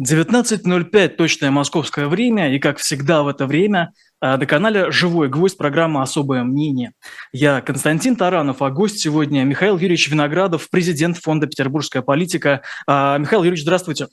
[0.00, 5.56] 19.05 точное московское время, и как всегда в это время а, на канале «Живой гвоздь»
[5.56, 6.92] программа «Особое мнение».
[7.32, 12.62] Я Константин Таранов, а гость сегодня Михаил Юрьевич Виноградов, президент фонда «Петербургская политика».
[12.88, 14.08] А, Михаил Юрьевич, здравствуйте.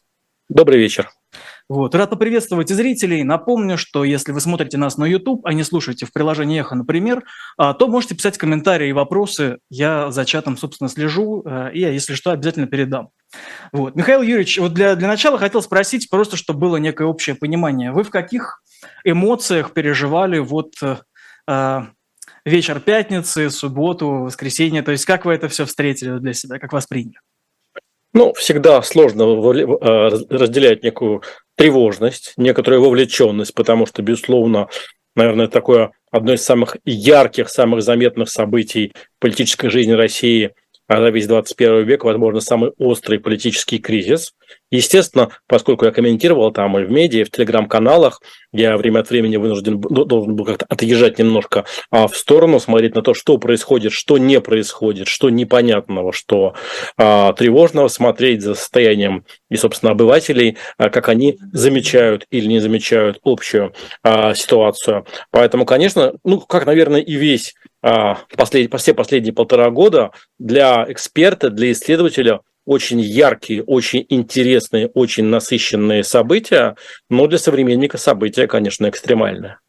[0.49, 1.09] Добрый вечер.
[1.71, 1.95] Вот.
[1.95, 3.23] Рад поприветствовать и зрителей.
[3.23, 7.23] Напомню, что если вы смотрите нас на YouTube, а не слушаете в приложении «Эхо», например,
[7.55, 9.59] а, то можете писать комментарии и вопросы.
[9.69, 13.11] Я за чатом, собственно, слежу, и я, если что, обязательно передам.
[13.71, 13.95] Вот.
[13.95, 17.93] Михаил Юрьевич, вот для, для начала хотел спросить, просто чтобы было некое общее понимание.
[17.93, 18.61] Вы в каких
[19.05, 20.73] эмоциях переживали вот
[21.47, 21.81] э,
[22.43, 24.81] вечер пятницы, субботу, воскресенье?
[24.81, 27.19] То есть как вы это все встретили для себя, как восприняли?
[28.13, 31.23] Ну, всегда сложно э, разделять некую
[31.55, 34.67] тревожность, некоторую вовлеченность, потому что, безусловно,
[35.15, 40.53] наверное, такое одно из самых ярких, самых заметных событий политической жизни России
[40.91, 44.33] а за весь 21 век, возможно, самый острый политический кризис.
[44.71, 49.37] Естественно, поскольку я комментировал там и в медиа, и в телеграм-каналах, я время от времени
[49.37, 54.17] вынужден должен был как-то отъезжать немножко а, в сторону, смотреть на то, что происходит, что
[54.17, 56.55] не происходит, что непонятного, что
[56.97, 63.19] а, тревожного, смотреть за состоянием и, собственно, обывателей, а, как они замечают или не замечают
[63.23, 65.05] общую а, ситуацию.
[65.31, 71.71] Поэтому, конечно, ну, как, наверное, и весь послед, все последние полтора года для эксперта, для
[71.71, 76.75] исследователя– очень яркие, очень интересные, очень насыщенные события,
[77.09, 79.59] но для современника события, конечно, экстремальные.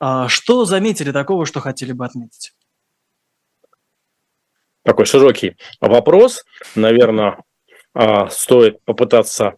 [0.00, 2.52] А что заметили такого, что хотели бы отметить?
[4.84, 6.44] Такой широкий вопрос.
[6.74, 7.38] Наверное,
[7.94, 9.56] а, стоит попытаться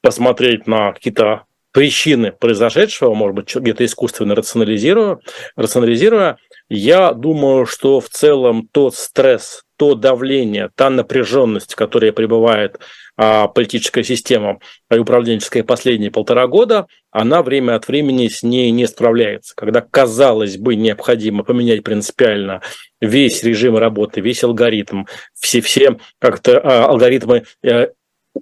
[0.00, 5.18] посмотреть на какие-то причины произошедшего, может быть, где-то искусственно рационализируя,
[5.56, 12.78] рационализируя, я думаю, что в целом тот стресс, то давление, та напряженность, которая пребывает
[13.16, 18.86] а, политическая система и управленческая последние полтора года, она время от времени с ней не
[18.86, 19.54] справляется.
[19.56, 22.62] Когда, казалось бы, необходимо поменять принципиально
[23.00, 27.88] весь режим работы, весь алгоритм, все, все как-то а, алгоритмы э,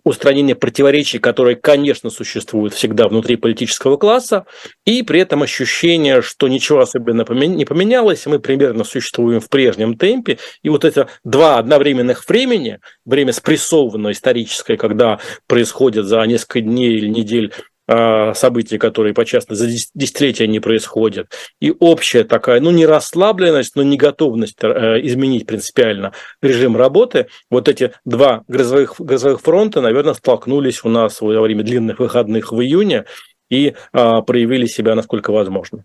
[0.05, 4.47] устранение противоречий, которые, конечно, существуют всегда внутри политического класса,
[4.85, 10.39] и при этом ощущение, что ничего особенно не поменялось, мы примерно существуем в прежнем темпе,
[10.63, 17.09] и вот это два одновременных времени, время спрессованное историческое, когда происходит за несколько дней или
[17.09, 17.53] недель
[17.93, 21.27] а, события, которые почасно за десятилетия не происходят,
[21.59, 27.69] и общая такая, ну, не расслабленность, но не готовность э, изменить принципиально режим работы, вот
[27.69, 33.07] эти два грозовых, грозовых фронта, наверное, столкнулись у нас во время длинных выходных в июне
[33.51, 35.85] и а, проявили себя насколько возможно.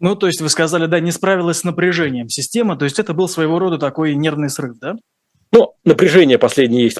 [0.00, 3.30] Ну, то есть вы сказали, да, не справилась с напряжением система, то есть это был
[3.30, 4.96] своего рода такой нервный срыв, да?
[5.50, 6.98] Ну, напряжение последнее есть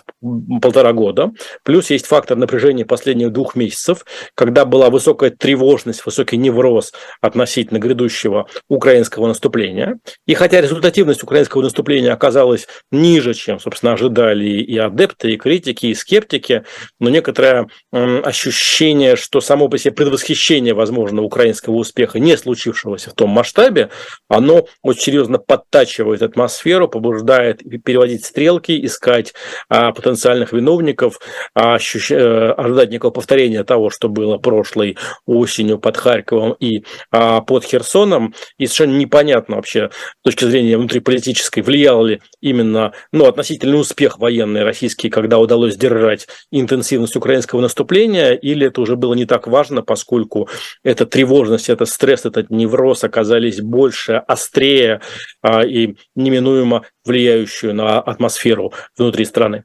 [0.62, 1.32] полтора года,
[1.64, 4.04] плюс есть фактор напряжения последних двух месяцев,
[4.34, 9.98] когда была высокая тревожность, высокий невроз относительно грядущего украинского наступления.
[10.26, 15.94] И хотя результативность украинского наступления оказалась ниже, чем, собственно, ожидали и адепты, и критики, и
[15.94, 16.64] скептики,
[16.98, 23.31] но некоторое ощущение, что само по себе предвосхищение, возможно, украинского успеха, не случившегося в том
[23.31, 23.91] масштабе,
[24.28, 29.34] оно очень серьезно подтачивает атмосферу, побуждает переводить стрелки, искать
[29.69, 31.19] а, потенциальных виновников,
[31.54, 32.12] а, ощущ...
[32.12, 38.34] а, ожидать некого повторения того, что было прошлой осенью под Харьковом и а, под Херсоном.
[38.56, 44.62] И совершенно непонятно вообще с точки зрения внутриполитической, влиял ли именно ну, относительный успех военный
[44.62, 50.49] российский, когда удалось сдержать интенсивность украинского наступления, или это уже было не так важно, поскольку
[50.84, 55.00] эта тревожность, этот стресс, этот невроз оказались больше, острее
[55.43, 59.64] а, и неминуемо влияющую на атмосферу внутри страны.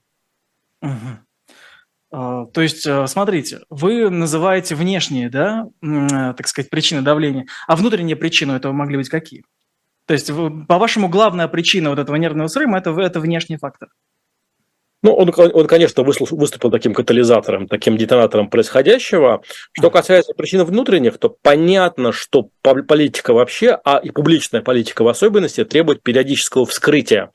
[0.82, 2.50] Угу.
[2.54, 8.16] То есть, э, смотрите, вы называете внешние, да, э, так сказать, причины давления, а внутренние
[8.16, 9.44] причины этого могли быть какие?
[10.06, 10.30] То есть,
[10.68, 13.90] по-вашему, главная причина вот этого нервного срыва– это, это внешний фактор?
[15.04, 19.42] Ну, он, он конечно, выступил таким катализатором, таким детонатором происходящего.
[19.74, 25.66] Что касается причин внутренних, то понятно, что политика вообще, а и публичная политика в особенности,
[25.66, 27.32] требует периодического вскрытия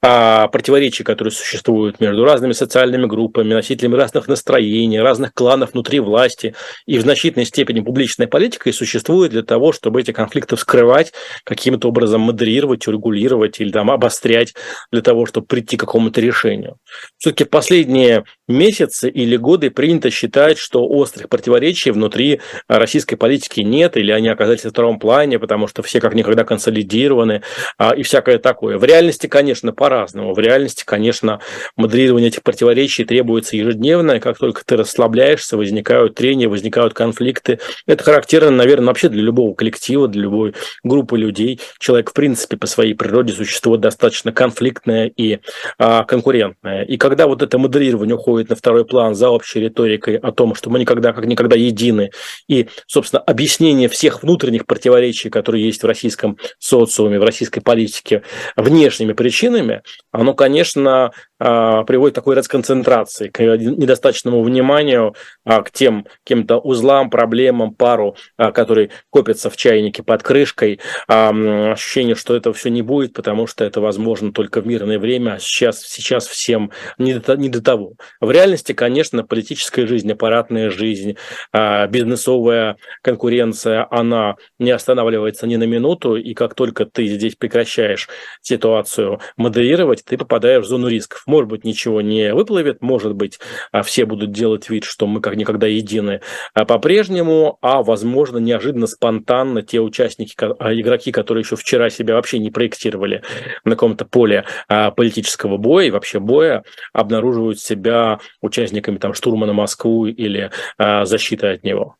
[0.00, 6.54] а, противоречий, которые существуют между разными социальными группами, носителями разных настроений, разных кланов внутри власти.
[6.86, 11.12] И в значительной степени публичная политика и существует для того, чтобы эти конфликты вскрывать,
[11.42, 14.54] каким-то образом модерировать, урегулировать или там обострять
[14.92, 16.76] для того, чтобы прийти к какому-то решению
[17.16, 24.10] все-таки последние месяцы или годы принято считать, что острых противоречий внутри российской политики нет, или
[24.10, 27.42] они оказались на втором плане, потому что все как никогда консолидированы
[27.76, 28.78] а, и всякое такое.
[28.78, 30.34] В реальности, конечно, по-разному.
[30.34, 31.40] В реальности, конечно,
[31.76, 37.60] модерирование этих противоречий требуется ежедневно, и как только ты расслабляешься, возникают трения, возникают конфликты.
[37.86, 41.60] Это характерно, наверное, вообще для любого коллектива, для любой группы людей.
[41.78, 45.40] Человек, в принципе, по своей природе существо достаточно конфликтное и
[45.78, 46.84] а, конкурентное.
[46.84, 50.70] И когда вот это модерирование уходит на второй план за общей риторикой о том, что
[50.70, 52.10] мы никогда как никогда едины,
[52.48, 58.22] и, собственно, объяснение всех внутренних противоречий, которые есть в российском социуме, в российской политике,
[58.56, 59.82] внешними причинами,
[60.12, 65.14] оно, конечно, приводит к такой расконцентрации, к недостаточному вниманию
[65.44, 72.14] а, к тем каким-то узлам, проблемам, пару, а, которые копятся в чайнике под крышкой, ощущение,
[72.14, 75.82] что это все не будет, потому что это возможно только в мирное время, а сейчас,
[75.82, 77.94] сейчас всем не до, не до того.
[78.20, 81.16] В реальности, конечно, политическая жизнь, аппаратная жизнь,
[81.52, 88.08] бизнесовая конкуренция, она не останавливается ни на минуту, и как только ты здесь прекращаешь
[88.42, 93.38] ситуацию модерировать, ты попадаешь в зону рисков может быть, ничего не выплывет, может быть,
[93.70, 96.20] а, все будут делать вид, что мы как никогда едины
[96.54, 102.38] а, по-прежнему, а, возможно, неожиданно, спонтанно те участники, а, игроки, которые еще вчера себя вообще
[102.38, 103.22] не проектировали
[103.64, 110.06] на каком-то поле политического боя и вообще боя, обнаруживают себя участниками там штурма на Москву
[110.06, 111.96] или защиты от него.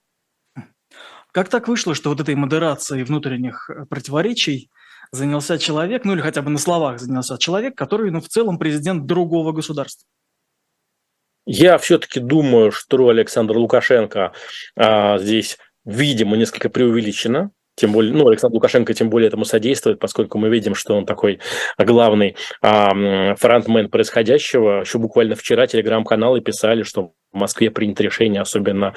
[1.32, 4.70] Как так вышло, что вот этой модерацией внутренних э, противоречий
[5.12, 9.06] занялся человек, ну или хотя бы на словах занялся человек, который, ну, в целом президент
[9.06, 10.06] другого государства?
[11.50, 14.32] Я все-таки думаю, что Александр Лукашенко
[14.76, 17.50] а, здесь, видимо, несколько преувеличена.
[17.74, 21.40] Тем более, ну, Александр Лукашенко тем более этому содействует, поскольку мы видим, что он такой
[21.78, 24.80] главный а, фронтмен происходящего.
[24.80, 28.94] Еще буквально вчера телеграм-каналы писали, что в Москве принято решение особенно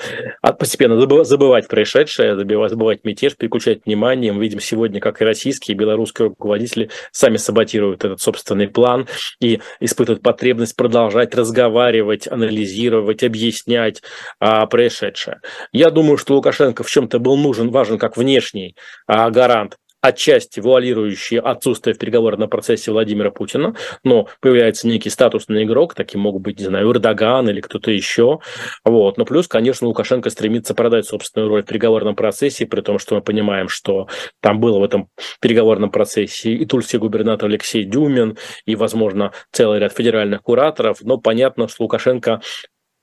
[0.58, 4.32] постепенно забывать происшедшее, забывать мятеж, переключать внимание.
[4.32, 9.08] Мы видим сегодня, как и российские, и белорусские руководители сами саботируют этот собственный план
[9.40, 14.02] и испытывают потребность продолжать разговаривать, анализировать, объяснять
[14.40, 15.42] а, происшедшее.
[15.72, 18.76] Я думаю, что Лукашенко в чем-то был нужен, важен как внешний
[19.08, 25.94] а, гарант отчасти вуалирующие отсутствие в переговорном процессе Владимира Путина, но появляется некий статусный игрок,
[25.94, 28.40] таким могут быть, не знаю, Эрдоган или кто-то еще.
[28.84, 29.18] Вот.
[29.18, 33.22] Но плюс, конечно, Лукашенко стремится продать собственную роль в переговорном процессе, при том, что мы
[33.22, 34.08] понимаем, что
[34.42, 35.10] там было в этом
[35.40, 41.68] переговорном процессе и тульский губернатор Алексей Дюмин, и, возможно, целый ряд федеральных кураторов, но понятно,
[41.68, 42.42] что Лукашенко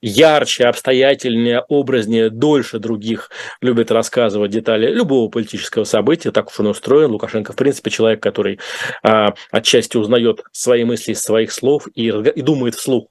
[0.01, 3.29] ярче, обстоятельнее, образнее, дольше других
[3.61, 6.31] любит рассказывать детали любого политического события.
[6.31, 7.11] Так уж он устроен.
[7.11, 8.59] Лукашенко, в принципе, человек, который
[9.03, 13.07] а, отчасти узнает свои мысли из своих слов и, и думает вслух.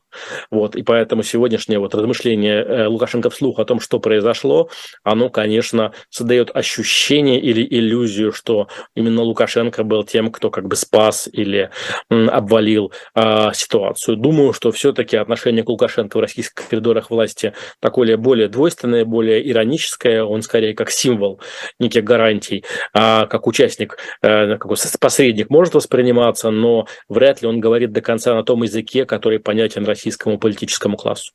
[0.51, 4.69] Вот, и поэтому сегодняшнее вот размышление э, Лукашенко вслух о том, что произошло,
[5.03, 11.29] оно, конечно, создает ощущение или иллюзию, что именно Лукашенко был тем, кто как бы спас
[11.31, 11.71] или
[12.09, 14.17] обвалил э, ситуацию.
[14.17, 20.23] Думаю, что все-таки отношение к Лукашенко в российских коридорах власти такое более двойственное, более ироническое,
[20.25, 21.41] он скорее как символ
[21.79, 24.67] неких гарантий, а как участник, э, как
[25.01, 29.85] посредник может восприниматься, но вряд ли он говорит до конца на том языке, который понятен
[29.85, 31.33] России российскому политическому классу.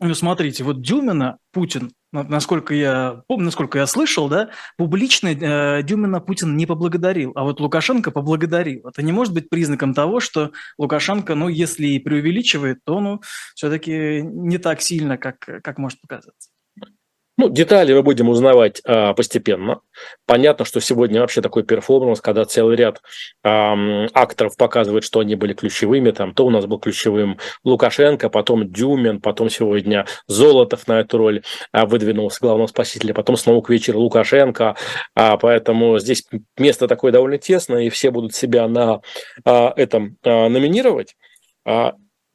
[0.00, 6.20] Ну, смотрите, вот Дюмина Путин, насколько я помню, насколько я слышал, да, публично э, Дюмина
[6.20, 8.88] Путин не поблагодарил, а вот Лукашенко поблагодарил.
[8.88, 13.20] Это не может быть признаком того, что Лукашенко, ну, если и преувеличивает, то, ну,
[13.54, 16.50] все-таки не так сильно, как, как может показаться.
[17.42, 19.80] Ну, детали мы будем узнавать а, постепенно.
[20.26, 23.02] Понятно, что сегодня вообще такой перформанс, когда целый ряд
[23.42, 23.74] а,
[24.14, 26.12] акторов показывает, что они были ключевыми.
[26.12, 31.42] Там то у нас был ключевым Лукашенко, потом Дюмин, потом сегодня Золотов на эту роль
[31.72, 34.76] а, выдвинулся главного спасителя, потом снова к вечеру Лукашенко.
[35.16, 36.24] А, поэтому здесь
[36.56, 39.00] место такое довольно тесное, и все будут себя на
[39.44, 41.16] а, этом а, номинировать.
[41.64, 41.94] А,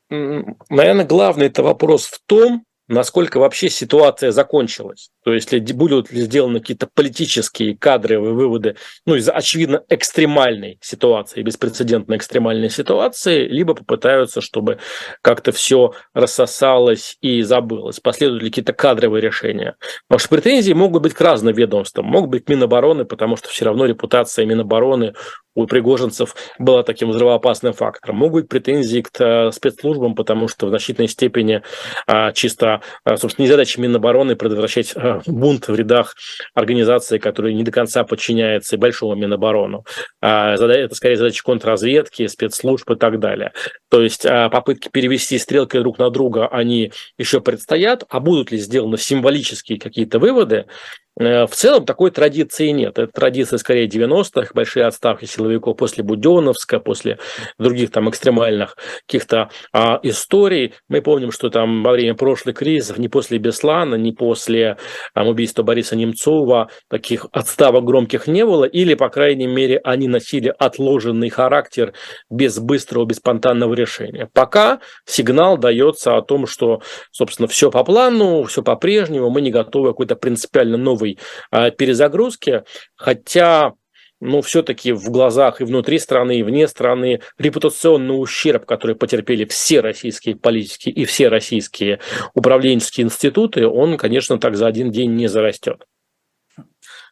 [0.09, 5.09] наверное, главный это вопрос в том, насколько вообще ситуация закончилась.
[5.23, 8.75] То есть будут ли сделаны какие-то политические кадровые выводы,
[9.05, 14.79] ну, из очевидно экстремальной ситуации, беспрецедентной экстремальной ситуации, либо попытаются, чтобы
[15.21, 17.99] как-то все рассосалось и забылось.
[17.99, 19.75] Последуют ли какие-то кадровые решения?
[20.07, 22.05] Потому что претензии могут быть к разным ведомствам.
[22.05, 25.13] Могут быть к Минобороны, потому что все равно репутация Минобороны
[25.57, 28.17] у пригожинцев была таким взрывоопасным фактором.
[28.17, 31.63] Могут быть претензии к э, спецслужбам, потому что в значительной степени
[32.05, 32.76] а, чисто
[33.17, 34.93] собственно, не задача Минобороны предотвращать
[35.25, 36.15] бунт в рядах
[36.53, 39.85] организации, которая не до конца подчиняется большому Миноборону.
[40.21, 43.53] Это скорее задача контрразведки, спецслужб и так далее.
[43.89, 48.97] То есть попытки перевести стрелки друг на друга, они еще предстоят, а будут ли сделаны
[48.97, 52.99] символические какие-то выводы, Э, в целом такой традиции нет.
[52.99, 57.17] Это традиция скорее 90-х, большие отставки силовиков после Буденовска, после
[57.57, 60.75] других там экстремальных каких-то а, историй.
[60.89, 64.77] Мы помним, что там во время прошлых кризисов, не после Беслана, не после
[65.15, 70.53] там, убийства Бориса Немцова, таких отставок громких не было, или, по крайней мере, они носили
[70.57, 71.93] отложенный характер
[72.29, 74.29] без быстрого, без спонтанного решения.
[74.33, 76.81] Пока сигнал дается о том, что,
[77.11, 81.19] собственно, все по плану, все по-прежнему, мы не готовы к какой-то принципиально новой новой
[81.51, 82.63] а, перезагрузки,
[82.95, 83.73] хотя
[84.19, 89.81] ну, все-таки в глазах и внутри страны, и вне страны репутационный ущерб, который потерпели все
[89.81, 91.99] российские политики и все российские
[92.33, 95.85] управленческие институты, он, конечно, так за один день не зарастет.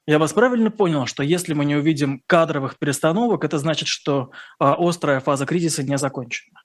[0.07, 4.65] Я вас правильно понял, что если мы не увидим кадровых перестановок, это значит, что э,
[4.77, 6.61] острая фаза кризиса не закончена?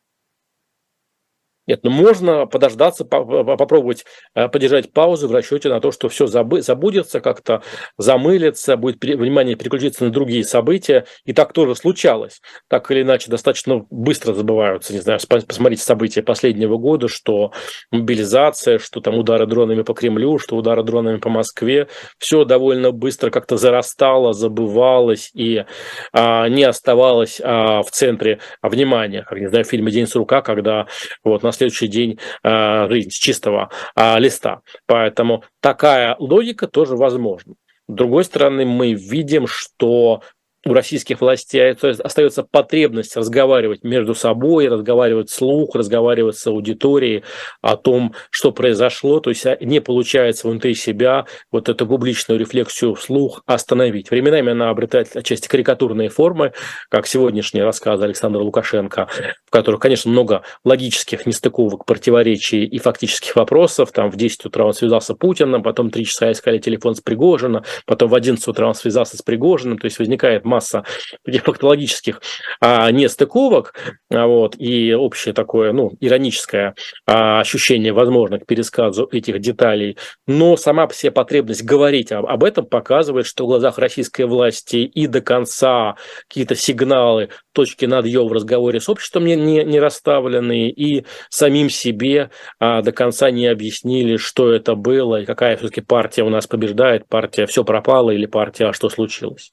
[1.70, 7.20] Нет, ну можно подождаться, попробовать э, подержать паузу в расчете на то, что все забудется,
[7.20, 7.62] как-то
[7.96, 11.04] замылится, будет внимание переключиться на другие события.
[11.24, 12.40] И так тоже случалось.
[12.68, 17.52] Так или иначе, достаточно быстро забываются, не знаю, посмотрите события последнего года, что
[17.92, 21.86] мобилизация, что там удары дронами по Кремлю, что удары дронами по Москве.
[22.18, 25.64] Все довольно быстро как-то зарастало, забывалось и
[26.12, 29.22] а, не оставалось а, в центре внимания.
[29.22, 30.88] Как, не знаю, в «День с рука», когда
[31.22, 34.60] вот на следующий день э, жизнь с чистого э, листа.
[34.86, 37.54] Поэтому такая логика тоже возможна.
[37.88, 40.22] С другой стороны, мы видим, что
[40.66, 47.24] у российских властей остается потребность разговаривать между собой, разговаривать вслух, разговаривать с аудиторией
[47.62, 49.20] о том, что произошло.
[49.20, 54.10] То есть а, не получается внутри себя вот эту публичную рефлексию вслух остановить.
[54.10, 56.52] Временами она обретает отчасти карикатурные формы,
[56.90, 59.08] как сегодняшний рассказ Александра Лукашенко,
[59.46, 63.92] в которых, конечно, много логических нестыковок, противоречий и фактических вопросов.
[63.92, 67.64] Там в 10 утра он связался с Путиным, потом 3 часа искали телефон с Пригожина,
[67.86, 69.78] потом в 11 утра он связался с Пригожиным.
[69.78, 70.84] То есть возникает масса
[71.24, 72.20] таких фактологических
[72.60, 73.74] а, нестыковок,
[74.10, 76.74] а, вот, и общее такое, ну, ироническое
[77.06, 79.96] а, ощущение, возможно, к пересказу этих деталей.
[80.26, 84.76] Но сама по себе потребность говорить об, об этом показывает, что в глазах российской власти
[84.76, 85.96] и до конца
[86.28, 91.70] какие-то сигналы, точки над ее в разговоре с обществом не, не, не расставлены, и самим
[91.70, 96.46] себе а, до конца не объяснили, что это было, и какая все-таки партия у нас
[96.46, 99.52] побеждает, партия все пропало или партия а что случилось.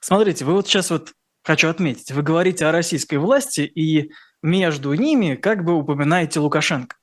[0.00, 1.12] Смотрите, вы вот сейчас вот
[1.44, 4.12] хочу отметить, вы говорите о российской власти, и
[4.42, 6.96] между ними как бы упоминаете Лукашенко.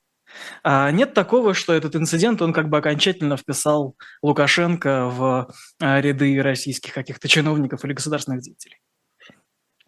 [0.64, 6.42] А нет такого, что этот инцидент, он как бы окончательно вписал Лукашенко в а, ряды
[6.42, 8.78] российских каких-то чиновников или государственных деятелей?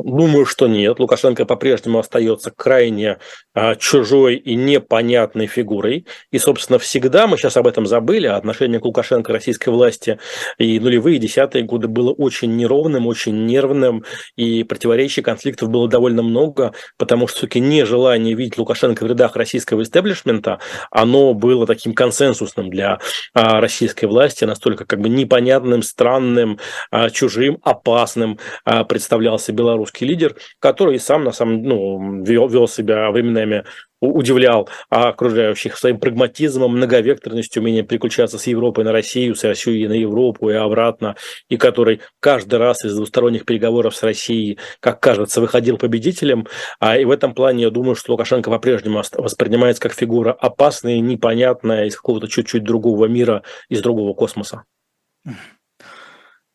[0.03, 0.99] Думаю, что нет.
[0.99, 3.19] Лукашенко по-прежнему остается крайне
[3.53, 6.05] а, чужой и непонятной фигурой.
[6.29, 10.19] И, собственно, всегда, мы сейчас об этом забыли, а отношение к Лукашенко российской власти
[10.57, 14.03] и нулевые, десятые годы было очень неровным, очень нервным,
[14.35, 19.83] и противоречий, конфликтов было довольно много, потому что все-таки нежелание видеть Лукашенко в рядах российского
[19.83, 20.59] истеблишмента,
[20.91, 22.99] оно было таким консенсусным для
[23.33, 26.59] а, российской власти, настолько как бы непонятным, странным,
[26.91, 32.67] а, чужим, опасным а, представлялся Беларусь белорусский лидер, который сам на самом ну, вел, вел
[32.67, 33.63] себя временами
[34.01, 40.49] удивлял окружающих своим прагматизмом, многовекторностью, умением переключаться с Европы на Россию, с Россией на Европу
[40.49, 41.15] и обратно,
[41.47, 46.47] и который каждый раз из двусторонних переговоров с Россией, как кажется, выходил победителем.
[46.81, 51.85] А и в этом плане я думаю, что Лукашенко по-прежнему воспринимается как фигура опасная, непонятная,
[51.85, 54.65] из какого-то чуть-чуть другого мира, из другого космоса.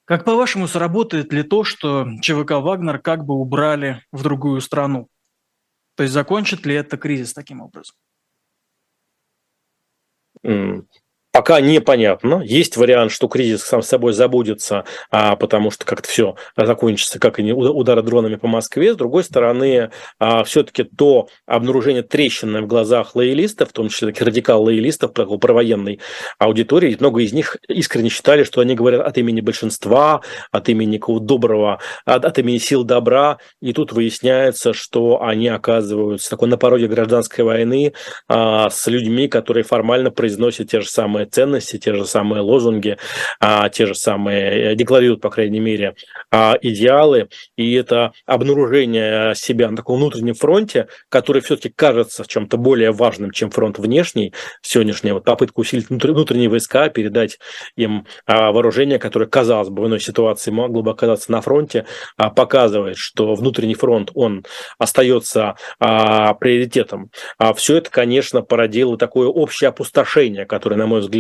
[0.09, 5.09] Как по-вашему, сработает ли то, что ЧВК «Вагнер» как бы убрали в другую страну?
[5.97, 7.95] То есть закончит ли это кризис таким образом?
[11.39, 12.43] Пока непонятно.
[12.45, 17.53] Есть вариант, что кризис сам собой забудется, а, потому что как-то все закончится, как и
[17.53, 18.93] удары дронами по Москве.
[18.93, 24.27] С другой стороны, а, все-таки то обнаружение трещины в глазах лоялистов, в том числе таких
[24.27, 26.01] радикал-лоялистов, провоенной
[26.41, 31.21] аудитории, много из них искренне считали, что они говорят от имени большинства, от имени кого
[31.21, 33.39] доброго, от, от имени сил добра.
[33.63, 37.93] И тут выясняется, что они оказываются такой на пороге гражданской войны
[38.27, 42.97] а, с людьми, которые формально произносят те же самые ценности, те же самые лозунги,
[43.41, 45.95] а, те же самые, э, декларируют, по крайней мере,
[46.31, 52.93] а, идеалы, и это обнаружение себя на таком внутреннем фронте, который все-таки кажется чем-то более
[52.93, 54.33] важным, чем фронт внешний,
[54.63, 57.39] сегодняшняя вот попытка усилить внутренние войска, передать
[57.77, 62.97] им а, вооружение, которое, казалось бы, в иной ситуации могло бы оказаться на фронте, показывает,
[62.97, 64.45] что внутренний фронт, он
[64.79, 67.11] остается приоритетом.
[67.57, 71.18] Все это, конечно, породило такое общее опустошение, которое, на мой взгляд,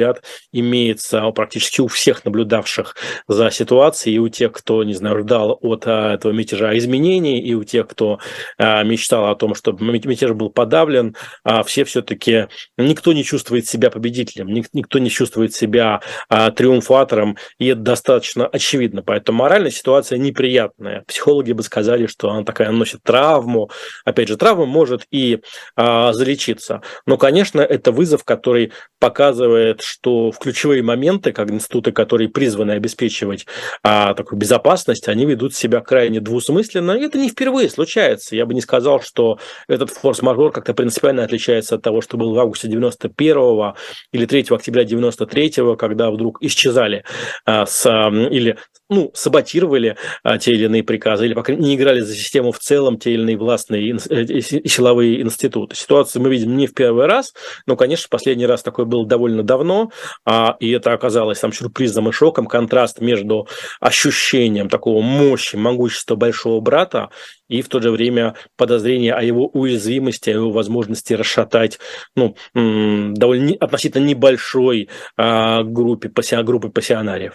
[0.52, 5.84] имеется практически у всех наблюдавших за ситуацией, и у тех, кто, не знаю, ждал от
[5.86, 8.18] а, этого мятежа изменений, и у тех, кто
[8.58, 13.90] а, мечтал о том, чтобы мятеж был подавлен, а, все все-таки, никто не чувствует себя
[13.90, 19.02] победителем, никто не чувствует себя триумфатором, и это достаточно очевидно.
[19.02, 21.04] Поэтому моральная ситуация неприятная.
[21.06, 23.70] Психологи бы сказали, что она такая носит травму.
[24.04, 25.40] Опять же, травма может и
[25.76, 26.82] залечиться.
[27.06, 33.46] Но, конечно, это вызов, который показывает, что в ключевые моменты, как институты, которые призваны обеспечивать
[33.82, 36.92] а, такую безопасность, они ведут себя крайне двусмысленно.
[36.92, 38.36] И это не впервые случается.
[38.36, 42.38] Я бы не сказал, что этот форс-мажор как-то принципиально отличается от того, что был в
[42.38, 43.74] августе 91
[44.12, 47.04] или 3 октября 93 когда вдруг исчезали
[47.44, 48.56] а, с, а, или
[48.90, 52.98] ну, саботировали а, те или иные приказы, или пока не играли за систему в целом
[52.98, 55.76] те или иные властные э, и силовые институты.
[55.76, 57.34] Ситуацию мы видим не в первый раз,
[57.66, 59.90] но, конечно, последний раз такое было довольно давно,
[60.24, 63.46] а, и это оказалось там сюрпризом и шоком, контраст между
[63.80, 67.10] ощущением такого мощи, могущества большого брата
[67.48, 71.78] и в то же время подозрение о его уязвимости, о его возможности расшатать
[72.14, 76.10] ну, довольно относительно небольшой а, группе,
[76.42, 77.34] группы пассионариев.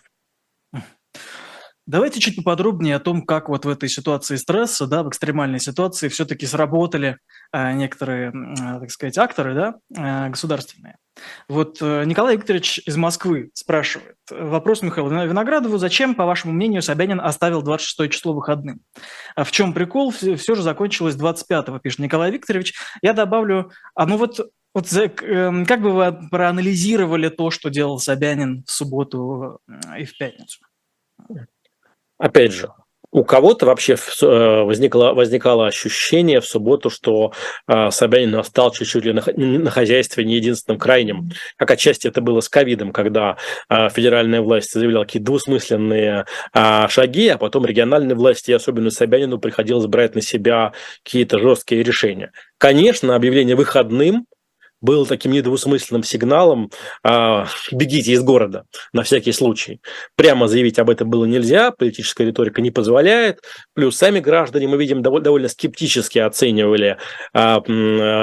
[1.85, 6.07] Давайте чуть поподробнее о том, как вот в этой ситуации стресса, да, в экстремальной ситуации
[6.07, 7.17] все-таки сработали
[7.51, 10.97] э, некоторые, э, так сказать, акторы, да, э, государственные.
[11.49, 14.15] Вот э, Николай Викторович из Москвы спрашивает.
[14.31, 15.77] Вопрос Михаилу Виноградову.
[15.77, 18.79] Зачем, по вашему мнению, Собянин оставил 26 число выходным?
[19.35, 20.11] А в чем прикол?
[20.11, 22.75] Все, все же закончилось 25-го, пишет Николай Викторович.
[23.01, 24.39] Я добавлю, а ну вот
[24.73, 30.17] вот эм, как бы вы проанализировали то, что делал Собянин в субботу э, и в
[30.17, 30.59] пятницу?
[32.17, 32.69] Опять же,
[33.13, 37.31] у кого-то вообще э, возникло, возникало ощущение в субботу, что
[37.67, 42.91] э, Собянин стал чуть-чуть на, хозяйстве не единственным крайним, как отчасти это было с ковидом,
[42.91, 43.37] когда
[43.69, 46.25] э, федеральная власть заявляла какие-то двусмысленные
[46.89, 52.31] шаги, а потом региональные власти, и особенно Собянину, приходилось брать на себя какие-то жесткие решения.
[52.57, 54.25] Конечно, объявление выходным
[54.83, 56.69] был таким недвусмысленным сигналом
[57.03, 59.79] а, «бегите из города» на всякий случай.
[60.15, 63.39] Прямо заявить об этом было нельзя, политическая риторика не позволяет.
[63.73, 66.97] Плюс сами граждане, мы видим, довольно, довольно скептически оценивали
[67.33, 67.61] а,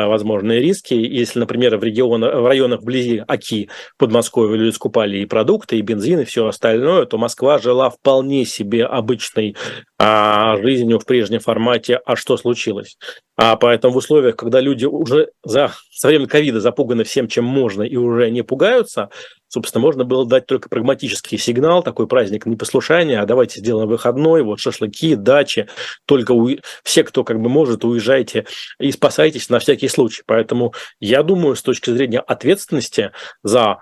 [0.07, 0.93] возможные риски.
[0.93, 6.21] Если, например, в, регион, в районах вблизи Аки, Подмосковья люди скупали и продукты, и бензин,
[6.21, 9.57] и все остальное, то Москва жила вполне себе обычной
[9.99, 12.01] а, жизнью в прежнем формате.
[12.05, 12.99] А что случилось?
[13.37, 17.83] А поэтому в условиях, когда люди уже за со временем ковида запуганы всем, чем можно,
[17.83, 19.11] и уже не пугаются,
[19.49, 24.61] собственно, можно было дать только прагматический сигнал, такой праздник непослушания, а давайте сделаем выходной, вот
[24.61, 25.69] шашлыки, дачи,
[26.07, 26.49] только у...
[26.83, 28.47] все, кто как бы может, уезжайте
[28.79, 30.23] и спасайтесь на всякий случай.
[30.27, 33.79] Поэтому я думаю, с точки зрения ответственности за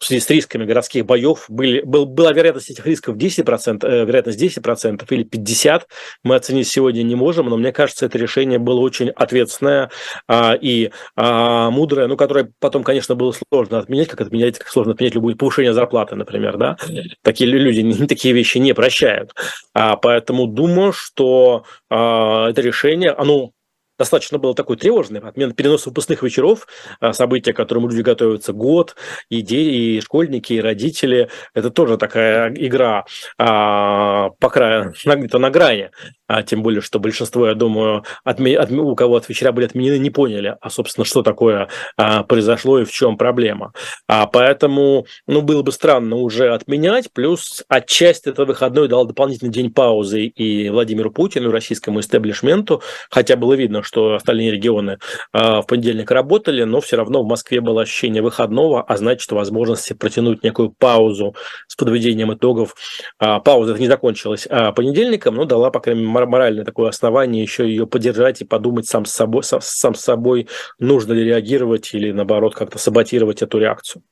[0.00, 4.38] в связи с рисками городских боев были, был, была вероятность этих рисков 10%, э, вероятность
[4.38, 5.82] 10% или 50%,
[6.22, 9.90] мы оценить сегодня не можем, но мне кажется, это решение было очень ответственное
[10.26, 14.92] а, и а, мудрое, ну, которое потом, конечно, было сложно отменять, как отменять, как сложно
[14.92, 16.76] отменять любое повышение зарплаты, например, да,
[17.22, 19.32] такие люди такие вещи не прощают,
[19.74, 23.52] а, поэтому думаю, что а, это решение, оно
[23.98, 26.66] достаточно было такой тревожный, отмена перенос выпускных вечеров,
[27.00, 28.96] а, события, к которому люди готовятся год,
[29.28, 31.28] и, дети, и школьники, и родители.
[31.54, 33.04] Это тоже такая игра
[33.38, 35.90] а, по краю, где-то на грани.
[36.26, 39.98] А, тем более, что большинство, я думаю, отме, отме, у кого от вечера были отменены,
[39.98, 43.72] не поняли, а, собственно, что такое а, произошло и в чем проблема.
[44.06, 49.72] А, поэтому, ну, было бы странно уже отменять, плюс отчасти это выходной дал дополнительный день
[49.72, 54.98] паузы и Владимиру Путину, и российскому истеблишменту, хотя было видно, что остальные регионы
[55.32, 59.94] а, в понедельник работали, но все равно в Москве было ощущение выходного, а значит, возможности
[59.94, 61.34] протянуть некую паузу
[61.66, 62.74] с подведением итогов.
[63.18, 67.66] А, пауза не закончилась а, понедельником, но дала, по крайней мере, моральное такое основание еще
[67.66, 70.48] ее поддержать и подумать сам с собой, сам с собой,
[70.78, 74.02] нужно ли реагировать или, наоборот, как-то саботировать эту реакцию.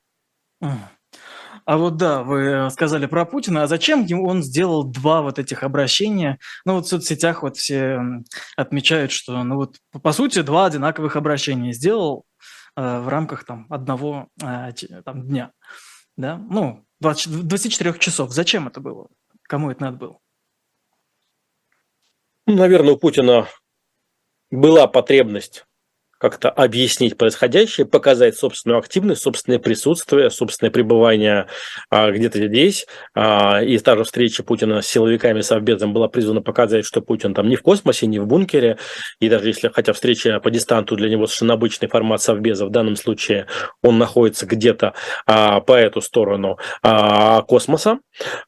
[1.66, 3.64] А вот да, вы сказали про Путина.
[3.64, 6.38] А зачем он сделал два вот этих обращения?
[6.64, 8.00] Ну вот в соцсетях вот все
[8.56, 12.24] отмечают, что ну вот по сути два одинаковых обращения сделал
[12.76, 14.70] э, в рамках там одного э,
[15.04, 15.50] там, дня.
[16.16, 18.30] да, ну, 20, 24 часов.
[18.30, 19.08] Зачем это было?
[19.42, 20.18] Кому это надо было?
[22.46, 23.48] Ну, наверное, у Путина
[24.52, 25.65] была потребность
[26.18, 31.46] как-то объяснить происходящее, показать собственную активность, собственное присутствие, собственное пребывание
[31.90, 32.86] а, где-то здесь.
[33.14, 37.48] А, и та же встреча Путина с силовиками Совбезом была призвана показать, что Путин там
[37.48, 38.78] не в космосе, не в бункере.
[39.20, 42.96] И даже если, хотя встреча по дистанту для него совершенно обычный формат Совбеза, в данном
[42.96, 43.46] случае
[43.82, 44.94] он находится где-то
[45.26, 47.98] а, по эту сторону а, космоса.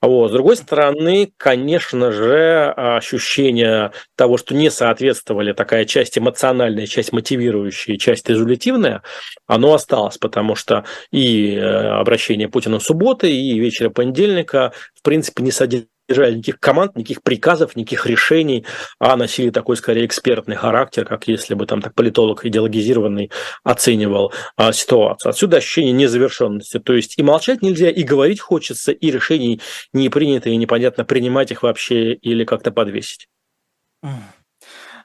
[0.01, 0.31] Вот.
[0.31, 7.58] С другой стороны, конечно же, ощущение того, что не соответствовали такая часть эмоциональная, часть мотивирующая
[7.59, 9.03] мотивирующая, часть резолютивная,
[9.47, 15.51] оно осталось, потому что и э, обращение Путина субботы, и вечера понедельника, в принципе, не
[15.51, 18.65] содержали никаких команд, никаких приказов, никаких решений,
[18.99, 23.31] а носили такой, скорее, экспертный характер, как если бы там так политолог идеологизированный
[23.63, 25.31] оценивал а, ситуацию.
[25.31, 26.79] Отсюда ощущение незавершенности.
[26.79, 29.61] То есть и молчать нельзя, и говорить хочется, и решений
[29.93, 33.29] не принято, и непонятно, принимать их вообще или как-то подвесить.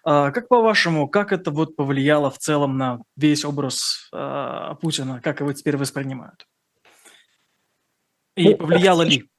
[0.04, 5.22] А, как по-вашему, как это вот повлияло в целом на весь образ а, Путина?
[5.22, 6.46] Как его теперь воспринимают?
[8.36, 9.30] И ну, повлияло ли?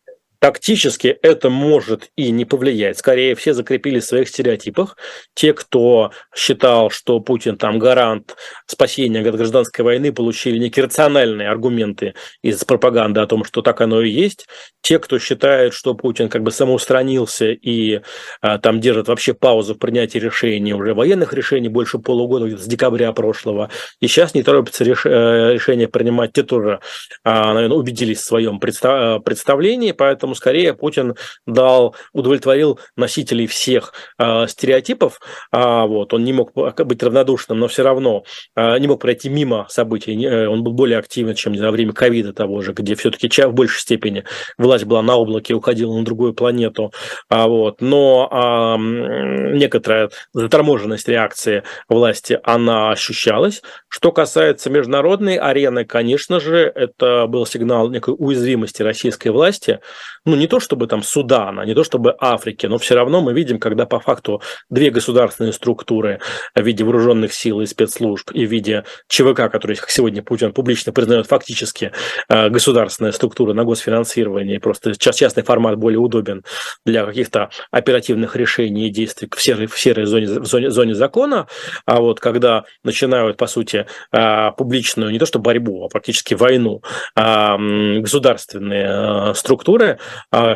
[0.44, 2.98] Тактически это может и не повлиять.
[2.98, 4.98] Скорее, все закрепили в своих стереотипах.
[5.32, 12.12] Те, кто считал, что Путин там гарант спасения от гражданской войны, получили некие рациональные аргументы
[12.42, 14.46] из пропаганды о том, что так оно и есть.
[14.82, 18.02] Те, кто считает, что Путин как бы самоустранился и
[18.42, 23.10] а, там держит вообще паузу в принятии решений, уже военных решений больше полугода, с декабря
[23.12, 25.06] прошлого, и сейчас не торопится реш...
[25.06, 26.80] Э, решение принимать, те тоже,
[27.22, 29.24] а, наверное, убедились в своем представ...
[29.24, 31.14] представлении, поэтому поэтому скорее Путин
[31.46, 35.20] дал, удовлетворил носителей всех э, стереотипов.
[35.50, 38.24] А, вот, он не мог быть равнодушным, но все равно
[38.56, 40.24] э, не мог пройти мимо событий.
[40.24, 43.80] Э, он был более активен, чем во время ковида того же, где все-таки в большей
[43.80, 44.24] степени
[44.58, 46.92] власть была на облаке, уходила на другую планету.
[47.28, 53.62] А, вот, но а, некоторая заторможенность реакции власти, она ощущалась.
[53.88, 59.80] Что касается международной арены, конечно же, это был сигнал некой уязвимости российской власти,
[60.26, 63.58] ну, не то чтобы там Судана, не то чтобы Африки, но все равно мы видим,
[63.58, 66.20] когда по факту две государственные структуры
[66.54, 71.26] в виде вооруженных сил и спецслужб и в виде ЧВК, который сегодня Путин публично признает
[71.26, 71.92] фактически
[72.28, 76.42] э, государственная структура на госфинансирование, просто частный формат более удобен
[76.86, 81.48] для каких-то оперативных решений и действий в серой, в серой зоне, в зоне, зоне закона,
[81.84, 86.82] а вот когда начинают, по сути, э, публичную не то что борьбу, а практически войну
[87.14, 89.98] э, государственные структуры, а,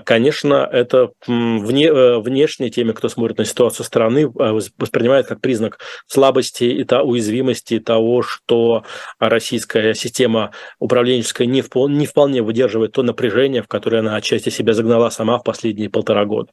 [0.04, 4.28] конечно, это вне, э, внешне теми, кто смотрит на ситуацию со стороны, э,
[4.78, 8.84] воспринимает как признак слабости и то, уязвимости того, что
[9.18, 14.74] российская система управленческая не, впол, не вполне выдерживает то напряжение, в которое она отчасти себя
[14.74, 16.50] загнала сама в последние полтора года.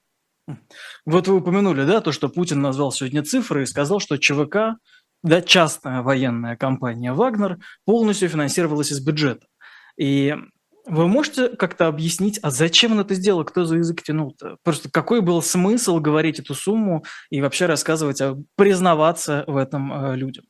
[1.06, 4.78] Вот вы упомянули, да, то, что Путин назвал сегодня цифры и сказал, что ЧВК,
[5.24, 9.48] да, частная военная компания «Вагнер» полностью финансировалась из бюджета.
[9.98, 10.36] И
[10.86, 14.58] вы можете как-то объяснить, а зачем он это сделал, кто за язык тянул-то?
[14.64, 18.22] Просто какой был смысл говорить эту сумму и вообще рассказывать,
[18.56, 20.46] признаваться в этом э, людям?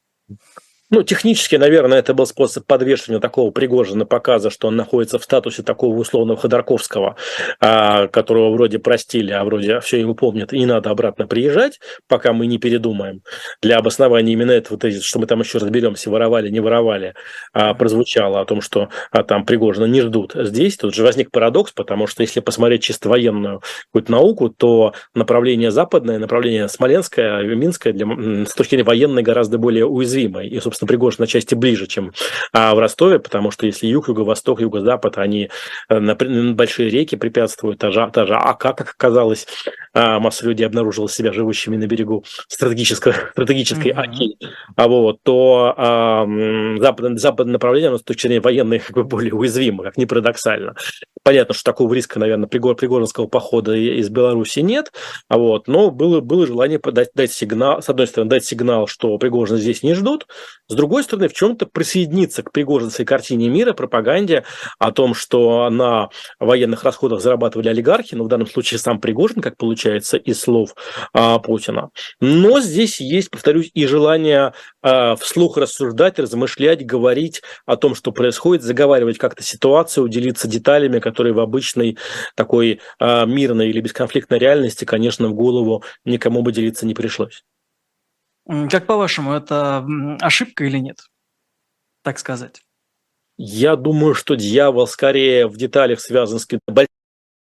[0.92, 5.64] Ну, технически, наверное, это был способ подвешивания такого Пригожина показа, что он находится в статусе
[5.64, 7.16] такого условного Ходорковского,
[7.60, 12.34] а, которого вроде простили, а вроде все его помнят, и не надо обратно приезжать, пока
[12.34, 13.24] мы не передумаем.
[13.64, 17.16] Для обоснования именно этого тезиса, что мы там еще разберемся, воровали, не воровали,
[17.52, 20.34] а, прозвучало о том, что а, там Пригожина не ждут.
[20.36, 25.72] Здесь тут же возник парадокс, потому что если посмотреть чисто военную какую-то науку, то направление
[25.72, 30.46] западное, направление смоленское, минское для, с точки зрения военной гораздо более уязвимое.
[30.46, 32.12] И, собственно, Пригожин на части ближе, чем
[32.54, 35.50] а, в Ростове, потому что если юг, юго-восток, юго-запад, они
[35.90, 36.16] э, на,
[36.54, 39.48] большие реки препятствуют, та же, та же АК, как оказалось,
[39.94, 44.00] а, масса людей обнаружила себя живущими на берегу стратегической, стратегической mm-hmm.
[44.00, 44.38] Аки,
[44.76, 46.26] а вот, то а,
[46.80, 50.76] западное, западное направление, оно с точки зрения военной, как бы более уязвимо, как ни парадоксально.
[51.24, 54.92] Понятно, что такого риска, наверное, Пригор, Пригоринского похода из Беларуси нет,
[55.28, 59.18] а вот, но было, было желание дать, дать сигнал, с одной стороны, дать сигнал, что
[59.18, 60.28] Пригожина здесь не ждут,
[60.68, 64.46] с другой стороны, в чем-то присоединиться к пригожинской картине мира, пропаганде
[64.80, 69.58] о том, что на военных расходах зарабатывали олигархи, но в данном случае сам Пригожин, как
[69.58, 70.76] получается из слов
[71.14, 71.90] а, Путина.
[72.20, 78.64] Но здесь есть, повторюсь, и желание а, вслух рассуждать, размышлять, говорить о том, что происходит,
[78.64, 81.98] заговаривать как-то ситуацию, делиться деталями, которые в обычной
[82.36, 87.44] такой а, мирной или бесконфликтной реальности, конечно, в голову никому бы делиться не пришлось.
[88.48, 89.86] Как по-вашему, это
[90.22, 91.00] ошибка или нет?
[92.04, 92.62] Так сказать.
[93.38, 96.48] Я думаю, что дьявол скорее в деталях связан с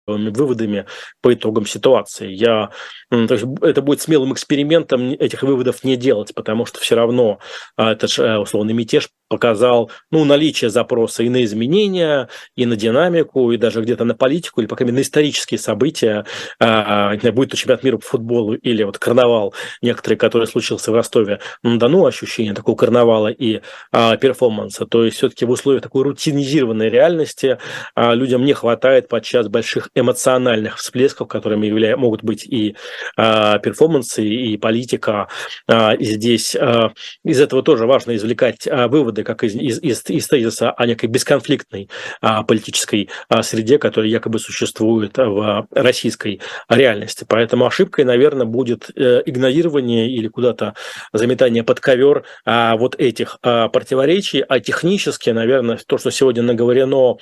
[0.07, 0.87] выводами
[1.21, 2.31] по итогам ситуации.
[2.31, 2.71] Я,
[3.11, 7.39] то есть это будет смелым экспериментом этих выводов не делать, потому что все равно
[7.77, 13.53] а, этот э, условный мятеж показал ну, наличие запроса и на изменения, и на динамику,
[13.53, 16.25] и даже где-то на политику, или, по крайней мере, на исторические события,
[16.59, 21.41] а, а будет чемпионат мира по футболу или вот карнавал некоторые, который случился в Ростове,
[21.63, 23.61] на Дону ощущение такого карнавала и
[23.93, 24.87] а, перформанса.
[24.87, 27.59] То есть все-таки в условиях такой рутинизированной реальности
[27.95, 31.97] а, людям не хватает подчас больших эмоциональных всплесков, которыми явля...
[31.97, 32.77] могут быть и
[33.17, 35.29] а, перформансы, и политика.
[35.67, 36.93] А, и здесь а,
[37.25, 40.87] из этого тоже важно извлекать а, выводы выводы, как из, из, из, из тезиса о
[40.87, 41.89] некой бесконфликтной
[42.21, 47.25] а, политической а, среде, которая якобы существует в российской реальности.
[47.29, 50.75] Поэтому ошибкой, наверное, будет э, игнорирование или куда-то
[51.13, 57.17] заметание под ковер а, вот этих а, противоречий, а технически, наверное, то, что сегодня наговорено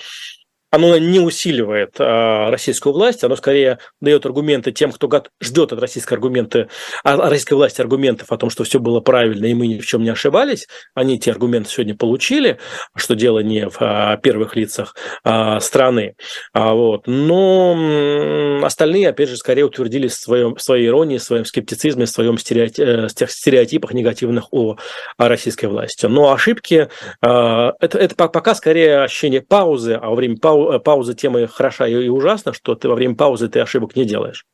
[0.76, 5.08] оно не усиливает а, российскую власть, оно скорее дает аргументы тем, кто
[5.40, 6.68] ждет от российской аргументы,
[7.02, 10.02] от российской власти аргументов о том, что все было правильно и мы ни в чем
[10.02, 10.68] не ошибались.
[10.94, 12.58] Они эти аргументы сегодня получили,
[12.94, 16.14] что дело не в а, первых лицах а, страны.
[16.52, 17.06] А, вот.
[17.06, 22.10] Но остальные, опять же, скорее утвердились в, своем, в своей иронии, в своем скептицизме, в
[22.10, 24.76] своем э, стереотипах негативных о,
[25.16, 26.04] о российской власти.
[26.04, 26.88] Но ошибки
[27.22, 31.86] а, это, это пока скорее ощущение паузы, а во время паузы пау, пауза темы хороша
[31.86, 34.46] и ужасна, что ты во время паузы ты ошибок не делаешь.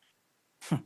[0.71, 0.83] Хм.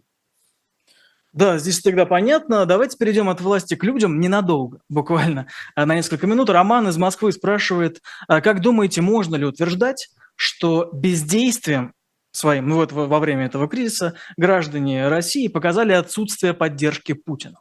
[1.33, 2.67] Да, здесь тогда понятно.
[2.67, 6.51] Давайте перейдем от власти к людям ненадолго, буквально на несколько минут.
[6.51, 11.93] Роман из Москвы спрашивает, а как думаете, можно ли утверждать, что бездействием
[12.33, 17.61] своим, ну вот во время этого кризиса, граждане России показали отсутствие поддержки Путина?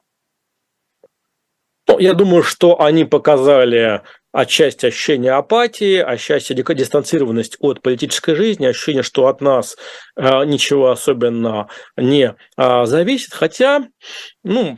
[1.88, 4.02] Ну, я думаю, что они показали
[4.36, 9.78] отчасти ощущение апатии, отчасти дистанцированность от политической жизни, ощущение, что от нас
[10.18, 13.34] э, ничего особенно не э, зависит.
[13.34, 13.88] Хотя,
[14.44, 14.78] ну,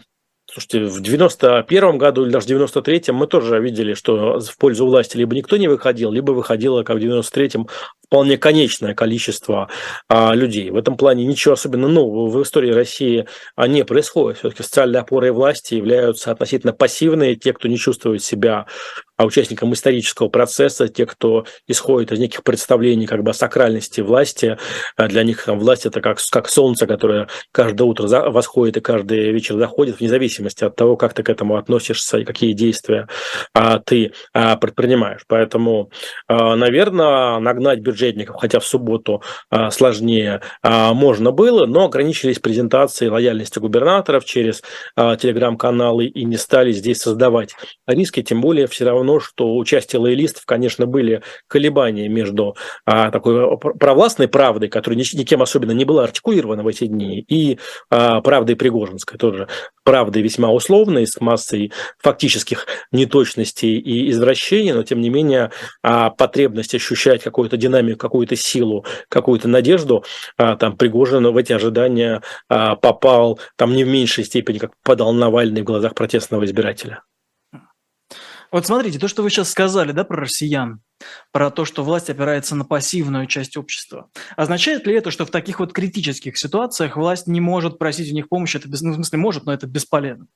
[0.50, 5.18] Слушайте, в 91 году или даже в 93-м мы тоже видели, что в пользу власти
[5.18, 7.68] либо никто не выходил, либо выходило, как в 93-м,
[8.06, 9.70] вполне конечное количество
[10.08, 10.70] а, людей.
[10.70, 14.40] В этом плане ничего особенно нового в истории России а, не происходит.
[14.40, 17.36] Все-таки социальные опоры власти являются относительно пассивные.
[17.36, 18.68] Те, кто не чувствует себя
[19.18, 24.58] а участникам исторического процесса, те, кто исходит из неких представлений как бы о сакральности власти,
[24.96, 28.82] а для них там, власть это как, как солнце, которое каждое утро за, восходит и
[28.82, 33.08] каждый вечер заходит, вне зависимости от того, как ты к этому относишься и какие действия
[33.54, 35.22] а, ты а, предпринимаешь.
[35.28, 35.92] Поэтому,
[36.28, 43.10] а, наверное, нагнать бюджетников, хотя в субботу а, сложнее а, можно было, но ограничились презентацией
[43.10, 44.62] лояльности губернаторов через
[44.96, 47.56] а, телеграм-каналы и не стали здесь создавать
[47.88, 53.12] риски, тем более все равно равно, что у части лоялистов, конечно, были колебания между а,
[53.12, 58.56] такой провластной правдой, которая никем особенно не была артикулирована в эти дни, и а, правдой
[58.56, 59.48] Пригожинской, тоже
[59.84, 66.76] правдой весьма условной, с массой фактических неточностей и извращений, но тем не менее а, потребность
[66.76, 70.04] ощущать какую-то динамику, какую-то силу, какую-то надежду,
[70.38, 75.14] а, там Пригожин в эти ожидания а, попал там не в меньшей степени, как попадал
[75.14, 77.02] Навальный в глазах протестного избирателя.
[78.52, 80.82] Вот смотрите, то, что вы сейчас сказали, да, про россиян,
[81.32, 84.10] про то, что власть опирается на пассивную часть общества.
[84.36, 88.30] Означает ли это, что в таких вот критических ситуациях власть не может просить у них
[88.30, 88.58] помощи?
[88.58, 90.28] Это, ну, в смысле, может, но это бесполезно.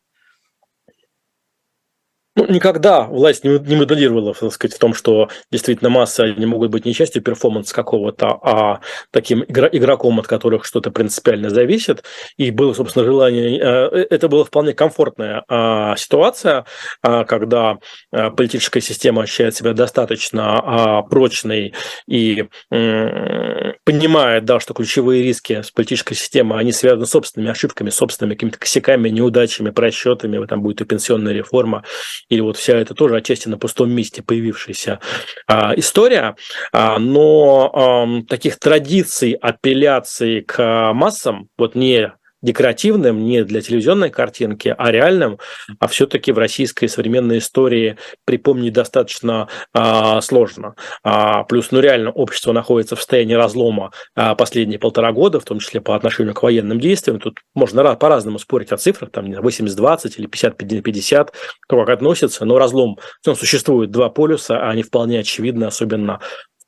[2.38, 6.72] Ну, никогда власть не, не моделировала, так сказать, в том, что действительно массы они могут
[6.72, 8.80] быть не частью перформанса какого-то, а
[9.12, 12.06] таким игр, игроком, от которых что-то принципиально зависит.
[12.38, 13.60] И было, собственно, желание...
[13.60, 16.66] Э, э, это была вполне комфортная а, ситуация,
[17.02, 17.80] а, когда
[18.14, 21.74] а, политическая система ощущает себя достаточно прочной
[22.08, 28.36] и понимает, да, что ключевые риски с политической системой, они связаны с собственными ошибками, собственными
[28.36, 31.84] какими-то косяками, неудачами, просчетами, там будет и пенсионная реформа,
[32.32, 35.02] или вот вся эта тоже отчасти на пустом месте появившаяся
[35.48, 36.38] а, история,
[36.72, 44.74] а, но а, таких традиций апелляции к массам, вот не декоративным, не для телевизионной картинки,
[44.78, 45.40] а реальным,
[45.80, 50.76] а все-таки в российской современной истории припомнить достаточно а, сложно.
[51.04, 55.60] А, плюс, ну реально, общество находится в состоянии разлома а, последние полтора года, в том
[55.60, 57.20] числе по отношению к военным действиям.
[57.20, 61.30] Тут можно по-разному спорить о цифрах, там 80-20 или 50-50,
[61.68, 66.20] как относится, но разлом, он существует два полюса, они вполне очевидны, особенно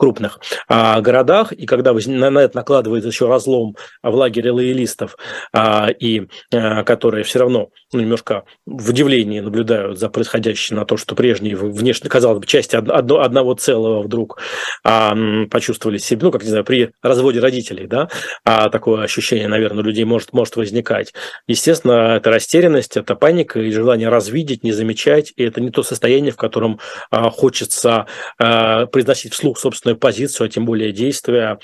[0.03, 5.15] крупных а, городах, и когда на, на это накладывается еще разлом в лагере лоялистов,
[5.53, 10.97] а, и а, которые все равно ну, немножко в удивлении наблюдают за происходящим на то,
[10.97, 14.41] что прежние внешне, казалось бы, части одно, одного целого вдруг
[14.83, 15.15] а,
[15.49, 18.09] почувствовали себя, ну, как не знаю, при разводе родителей, да,
[18.43, 21.13] а такое ощущение, наверное, у людей может, может возникать.
[21.47, 26.33] Естественно, это растерянность, это паника и желание развидеть, не замечать, и это не то состояние,
[26.33, 28.05] в котором а, хочется
[28.37, 29.57] а, произносить вслух
[29.93, 31.59] собственную позицию, а тем более действия.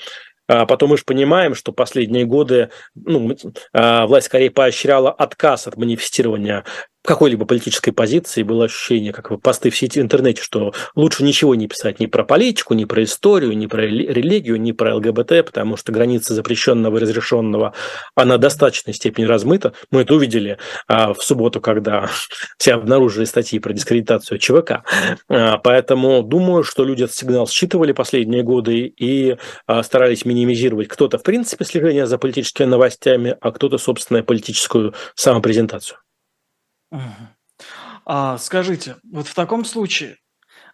[0.48, 3.36] А потом мы же понимаем, что последние годы ну,
[3.72, 6.64] а, власть скорее поощряла отказ от манифестирования
[7.02, 11.66] какой-либо политической позиции было ощущение, как посты в сети в интернете, что лучше ничего не
[11.66, 15.92] писать ни про политику, ни про историю, ни про религию, ни про ЛГБТ, потому что
[15.92, 17.72] граница запрещенного и разрешенного,
[18.14, 19.72] она в достаточной степени размыта.
[19.90, 20.58] Мы это увидели
[20.88, 22.10] а, в субботу, когда
[22.58, 24.82] все обнаружили статьи про дискредитацию ЧВК.
[25.28, 29.36] А, поэтому думаю, что люди этот сигнал считывали последние годы и
[29.66, 35.98] а, старались минимизировать кто-то, в принципе, слежение за политическими новостями, а кто-то, собственно, политическую самопрезентацию.
[38.04, 40.16] А, скажите, вот в таком случае,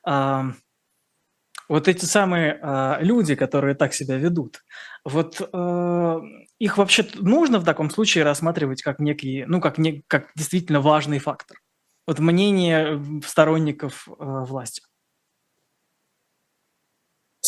[0.04, 0.52] а,
[1.68, 4.62] вот эти самые а, люди, которые так себя ведут,
[5.04, 6.20] вот а,
[6.58, 11.18] их вообще нужно в таком случае рассматривать как некий, ну, как, не, как действительно важный
[11.18, 11.58] фактор?
[12.06, 14.82] Вот мнение сторонников а, власти.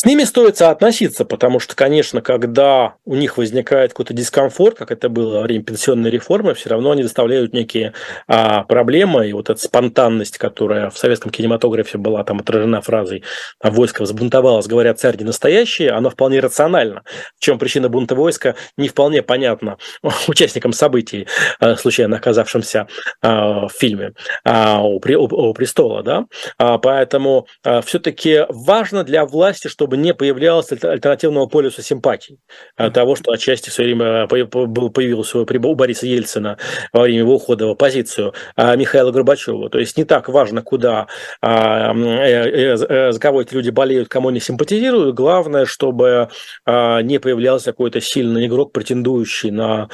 [0.01, 5.09] С ними стоит соотноситься, потому что, конечно, когда у них возникает какой-то дискомфорт, как это
[5.09, 7.91] было во время пенсионной реформы, все равно они доставляют некие
[8.25, 13.25] а, проблемы, и вот эта спонтанность, которая в советском кинематографе была там отражена фразой
[13.59, 17.03] а, «войско взбунтовалось, говорят, царь не настоящий», она вполне рациональна.
[17.37, 19.79] В чем причина бунта войска, не вполне понятно
[20.29, 21.27] участникам событий,
[21.59, 22.87] а, случайно оказавшимся
[23.21, 24.13] а, в фильме
[24.45, 26.03] а, у, у, у престола.
[26.03, 26.25] Да?
[26.57, 32.39] А, поэтому а, все-таки важно для власти, чтобы чтобы не появлялось альтернативного полюса симпатий.
[32.77, 32.91] Mm-hmm.
[32.91, 36.57] Того, что отчасти все время появилось у Бориса Ельцина
[36.93, 39.69] во время его ухода в оппозицию а Михаила Горбачева.
[39.69, 41.07] То есть не так важно, куда,
[41.41, 45.15] а, э, э, за кого эти люди болеют, кому они симпатизируют.
[45.15, 46.29] Главное, чтобы
[46.67, 49.89] не появлялся какой-то сильный игрок, претендующий на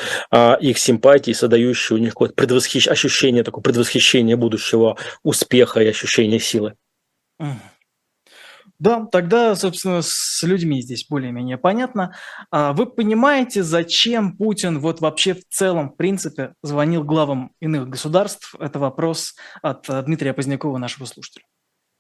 [0.60, 2.88] их симпатии, создающий у них какое-то предвосхищ...
[2.88, 6.73] ощущение, такое предвосхищение будущего успеха и ощущение силы.
[7.41, 7.75] Mm-hmm.
[8.78, 12.14] Да, тогда, собственно, с людьми здесь более-менее понятно.
[12.52, 18.54] А вы понимаете, зачем Путин вот вообще в целом, в принципе, звонил главам иных государств?
[18.60, 21.46] Это вопрос от э, Дмитрия Позднякова, нашего слушателя.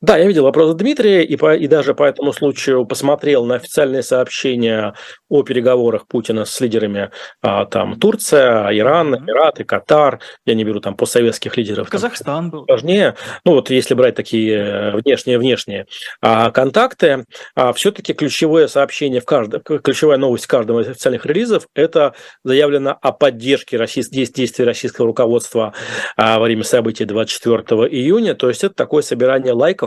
[0.01, 4.03] Да, я видел вопрос Дмитрия и, по, и даже по этому случаю посмотрел на официальные
[4.03, 4.93] сообщения
[5.29, 10.19] о переговорах Путина с лидерами а, там Турция, Иран, Эмираты, Катар.
[10.45, 11.89] Я не беру там постсоветских лидеров.
[11.89, 12.65] Казахстан был.
[12.67, 13.15] Важнее.
[13.45, 15.85] Ну вот если брать такие внешние-внешние
[16.21, 17.23] а, контакты,
[17.55, 22.97] а, все-таки ключевое сообщение в каждом, ключевая новость в каждом из официальных релизов– это заявлено
[23.01, 25.73] о поддержке российс, действий российского руководства
[26.17, 28.35] а, во время событий 24 июня.
[28.35, 29.84] То есть это такое собирание лайков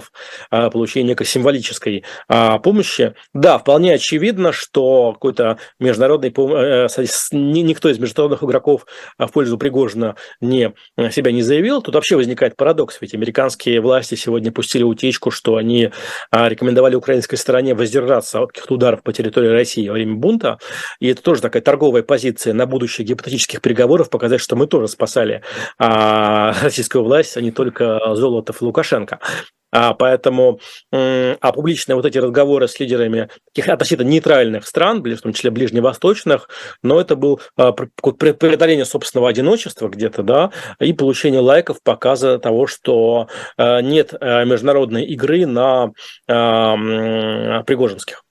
[0.50, 3.14] а, получения некой символической а, помощи.
[3.34, 9.58] Да, вполне очевидно, что какой-то международный э, э, никто из международных игроков а, в пользу
[9.58, 11.82] Пригожина не, э, себя не заявил.
[11.82, 15.90] Тут вообще возникает парадокс, ведь американские власти сегодня пустили утечку, что они
[16.30, 20.58] рекомендовали украинской стороне воздержаться от каких-то ударов по территории России во время бунта.
[21.00, 25.42] И это тоже такая торговая позиция на будущих гипотетических переговоров, показать, что мы тоже спасали
[25.78, 29.20] российскую власть, а не только Золотов и Лукашенко.
[29.70, 30.60] А, поэтому
[30.92, 36.48] а публичные вот эти разговоры с лидерами таких относительно нейтральных стран, в том числе ближневосточных,
[36.82, 40.50] но это был а, преодоление собственного одиночества где-то, да,
[40.80, 45.92] и получение лайков, показа того, что а, нет а, международной игры на
[46.28, 48.24] а, Пригожинских.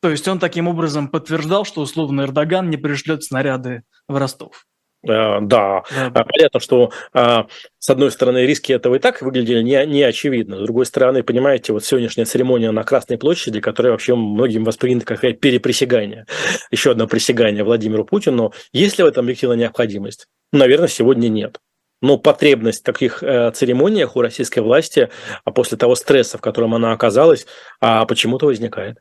[0.00, 4.66] То есть он таким образом подтверждал, что условно Эрдоган не пришлет снаряды в Ростов.
[5.06, 7.46] Э, да, да, понятно, что а,
[7.78, 10.56] с одной стороны риски этого и так выглядели не, не очевидно.
[10.56, 15.40] С другой стороны, понимаете, вот сегодняшняя церемония на Красной площади, которая вообще многим воспринята как
[15.40, 16.26] переприсягание,
[16.70, 20.26] еще одно присягание Владимиру Путину, есть ли в этом объективная необходимость?
[20.52, 21.58] Наверное, сегодня нет.
[22.00, 25.10] Но потребность в таких э, церемониях у российской власти
[25.44, 27.46] а после того стресса, в котором она оказалась,
[27.80, 28.98] а, почему-то возникает.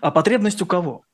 [0.00, 1.04] А потребность у кого?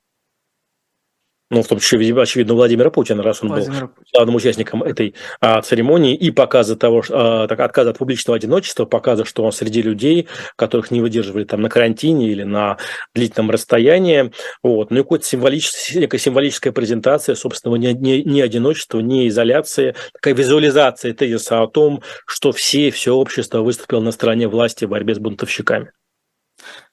[1.51, 4.11] Ну, в том числе, очевидно, Владимира Путина, раз он Владимир был Путин.
[4.15, 9.25] главным участником этой а, церемонии, и показа того, а, так, отказа от публичного одиночества, показа,
[9.25, 12.79] что он среди людей, которых не выдерживали там на карантине или на
[13.15, 14.31] длительном расстоянии,
[14.63, 19.97] вот, ну и какая-то символическая, некая символическая презентация собственного не, не, не одиночества, не изоляции,
[20.13, 25.17] такая визуализация тезиса о том, что все, все общество выступило на стороне власти в борьбе
[25.17, 25.91] с бунтовщиками.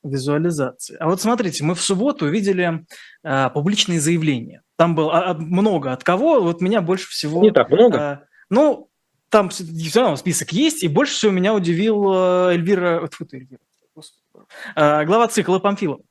[0.04, 0.98] Визуализации.
[1.00, 2.86] А вот смотрите, мы в субботу увидели
[3.24, 4.62] а, публичные заявления.
[4.76, 7.42] Там было а, много от кого, вот меня больше всего...
[7.42, 8.00] Не так много.
[8.00, 8.90] А, ну,
[9.30, 13.08] там все равно список есть, и больше всего меня удивил а, Эльвира...
[13.12, 13.60] Фу, Эльвира
[14.76, 16.02] а, глава цикла Памфилова.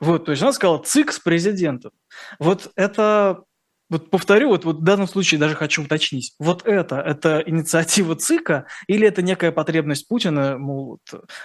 [0.00, 1.90] Вот, то есть она сказала ЦИК с президентом.
[2.38, 3.42] Вот это
[3.90, 6.34] вот повторю, вот, вот в данном случае даже хочу уточнить.
[6.38, 11.00] Вот это, это инициатива ЦИКа или это некая потребность Путина, мол,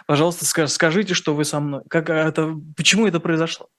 [0.06, 1.82] пожалуйста, скажите, что вы со мной.
[1.90, 3.70] Как это, почему это произошло?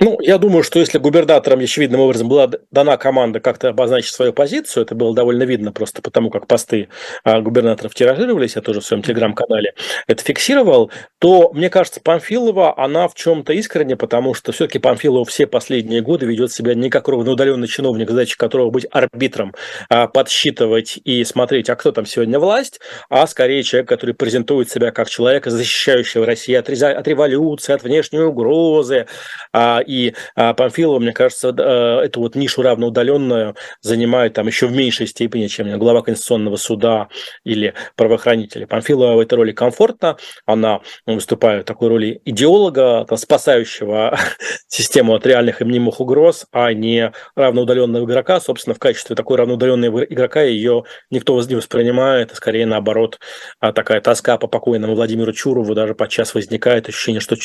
[0.00, 4.84] Ну, я думаю, что если губернаторам очевидным образом была дана команда как-то обозначить свою позицию,
[4.84, 6.88] это было довольно видно просто потому, как посты
[7.24, 9.74] а, губернаторов тиражировались, я тоже в своем телеграм-канале
[10.06, 15.46] это фиксировал, то, мне кажется, Памфилова, она в чем-то искренне, потому что все-таки Памфилова все
[15.46, 19.54] последние годы ведет себя не как ровноудаленный чиновник, задача которого быть арбитром,
[19.88, 24.92] а подсчитывать и смотреть, а кто там сегодня власть, а скорее человек, который презентует себя
[24.92, 29.06] как человека, защищающего Россию от, от революции, от внешней угрозы,
[29.52, 34.72] а, и а, Памфилова, мне кажется, э, эту вот нишу равноудаленную занимает там еще в
[34.72, 37.08] меньшей степени, чем глава Конституционного суда
[37.44, 38.64] или правоохранители.
[38.64, 40.16] Памфилова в этой роли комфортно,
[40.46, 44.18] она выступает в такой роли идеолога, спасающего
[44.68, 48.40] систему от реальных и мнимых угроз, а не равноудаленного игрока.
[48.40, 53.18] Собственно, в качестве такой равноудаленного игрока ее никто не воспринимает, а скорее наоборот,
[53.60, 57.36] а такая тоска по покойному Владимиру Чурову даже подчас возникает ощущение, что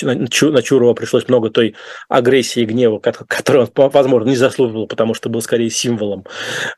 [0.52, 1.76] на Чурова пришлось много той
[2.18, 6.26] агрессии и гнева, который он, возможно, не заслуживал, потому что был скорее символом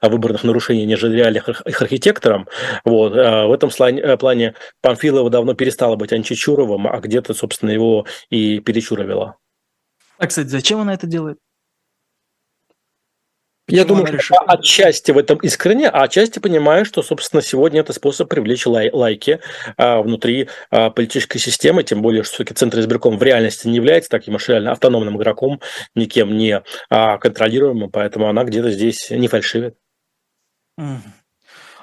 [0.01, 2.47] выборных нарушений, нежели реальных их архитектором.
[2.85, 3.13] Вот.
[3.15, 8.59] А в этом э, плане Памфилова давно перестала быть античуровым, а где-то, собственно, его и
[8.59, 9.37] перечуровила.
[10.17, 11.37] А, кстати, зачем она это делает?
[13.69, 18.29] Я думаю, что отчасти в этом искренне, а отчасти понимаю, что, собственно, сегодня это способ
[18.29, 19.39] привлечь лай лайки
[19.77, 24.09] а, внутри а, политической системы, тем более, что все-таки Центр избирком в реальности не является
[24.09, 25.61] таким уж реально автономным игроком,
[25.95, 29.75] никем не а, контролируемым, поэтому она где-то здесь не фальшивит.
[30.79, 30.99] Mm.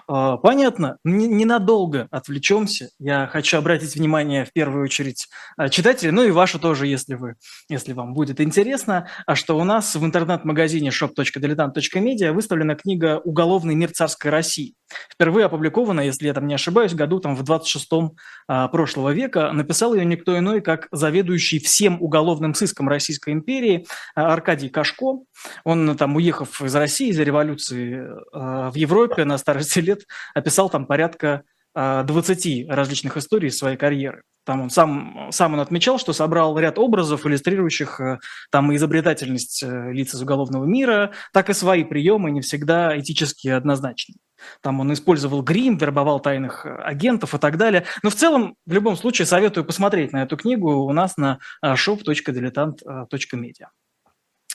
[0.08, 2.90] А, понятно, ненадолго отвлечемся.
[2.98, 7.34] Я хочу обратить внимание в первую очередь а, читателей, ну и вашу тоже, если вы,
[7.68, 13.90] если вам будет интересно, а что у нас в интернет-магазине shop.diletant.media выставлена книга «Уголовный мир
[13.90, 14.74] царской России».
[15.12, 18.12] Впервые опубликована, если я там не ошибаюсь, году там в 26-м
[18.48, 19.52] а, прошлого века.
[19.52, 25.20] Написал ее никто иной, как заведующий всем уголовным сыском Российской империи Аркадий Кашко.
[25.64, 30.02] Он там, уехав из России из-за революции в Европе на старости лет
[30.34, 31.42] описал там порядка
[31.76, 34.22] 20 а, различных историй своей карьеры.
[34.46, 38.18] Там он сам, сам он отмечал, что собрал ряд образов, иллюстрирующих э,
[38.50, 43.48] там и изобретательность э, лиц из уголовного мира, так и свои приемы не всегда этически
[43.48, 44.14] однозначны.
[44.62, 47.84] Там он использовал грим, вербовал тайных э, агентов и так далее.
[48.02, 53.66] Но в целом, в любом случае, советую посмотреть на эту книгу у нас на shop.diletant.media.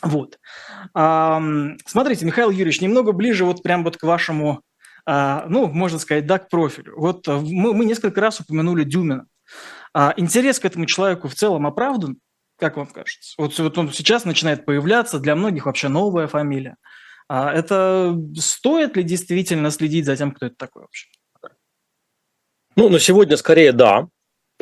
[0.04, 0.40] Вот.
[1.86, 4.64] Смотрите, Михаил Юрьевич, немного ближе вот прям вот к вашему
[5.06, 6.94] ну, можно сказать, да, к профилю.
[6.98, 9.26] Вот э, мы, мы несколько раз упомянули Дюмина.
[9.94, 12.18] А, интерес к этому человеку в целом оправдан,
[12.58, 13.34] как вам кажется?
[13.38, 16.76] Вот, вот он сейчас начинает появляться, для многих вообще новая фамилия.
[17.28, 21.08] А это стоит ли действительно следить за тем, кто это такой вообще?
[22.76, 24.08] Ну, на сегодня скорее да,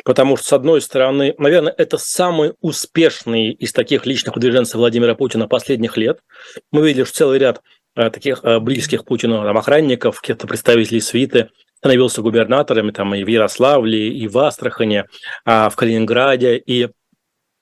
[0.04, 5.46] потому что, с одной стороны, наверное, это самый успешный из таких личных выдвиженцев Владимира Путина
[5.46, 6.20] последних лет.
[6.72, 7.60] Мы видели, что целый ряд
[7.94, 14.08] таких э, близких Путину там, охранников, каких-то представителей свиты, становился губернаторами там и в Ярославле,
[14.08, 15.06] и в Астрахане,
[15.44, 16.88] а в Калининграде, и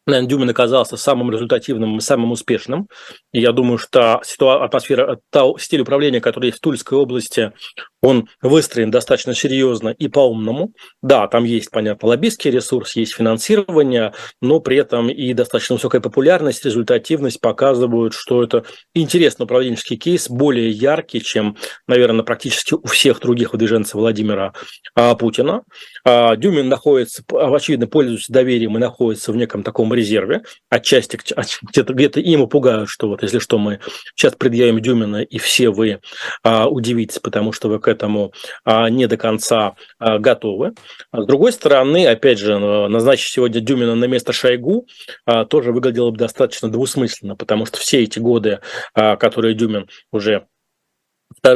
[0.09, 2.89] наверное, Дюмин оказался самым результативным самым успешным.
[3.33, 7.53] И я думаю, что ситуация, атмосфера, та, стиль управления, который есть в Тульской области,
[8.01, 10.73] он выстроен достаточно серьезно и по-умному.
[11.03, 16.65] Да, там есть, понятно, лоббистский ресурс, есть финансирование, но при этом и достаточно высокая популярность,
[16.65, 21.57] результативность показывают, что это интересный управленческий кейс, более яркий, чем,
[21.89, 24.53] наверное, практически у всех других выдвиженцев Владимира
[24.95, 25.63] а, Путина.
[26.05, 30.43] А, Дюмин находится, очевидно, пользуется доверием и находится в неком таком резерве.
[30.71, 31.19] Отчасти
[31.63, 33.81] где-то где ему пугают, что вот если что, мы
[34.15, 36.01] сейчас предъявим Дюмина, и все вы
[36.43, 38.33] а, удивитесь, потому что вы к этому
[38.65, 40.75] а, не до конца а, готовы.
[41.11, 44.87] А с другой стороны, опять же, назначить сегодня Дюмина на место Шойгу
[45.27, 48.61] а, тоже выглядело бы достаточно двусмысленно, потому что все эти годы,
[48.95, 50.47] а, которые Дюмин уже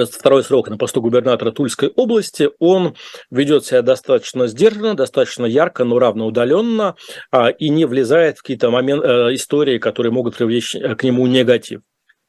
[0.00, 2.94] второй срок на посту губернатора Тульской области, он
[3.30, 6.96] ведет себя достаточно сдержанно, достаточно ярко, но равноудаленно
[7.30, 11.26] а, и не влезает в какие-то моменты, э, истории, которые могут привлечь э, к нему
[11.26, 11.80] негатив.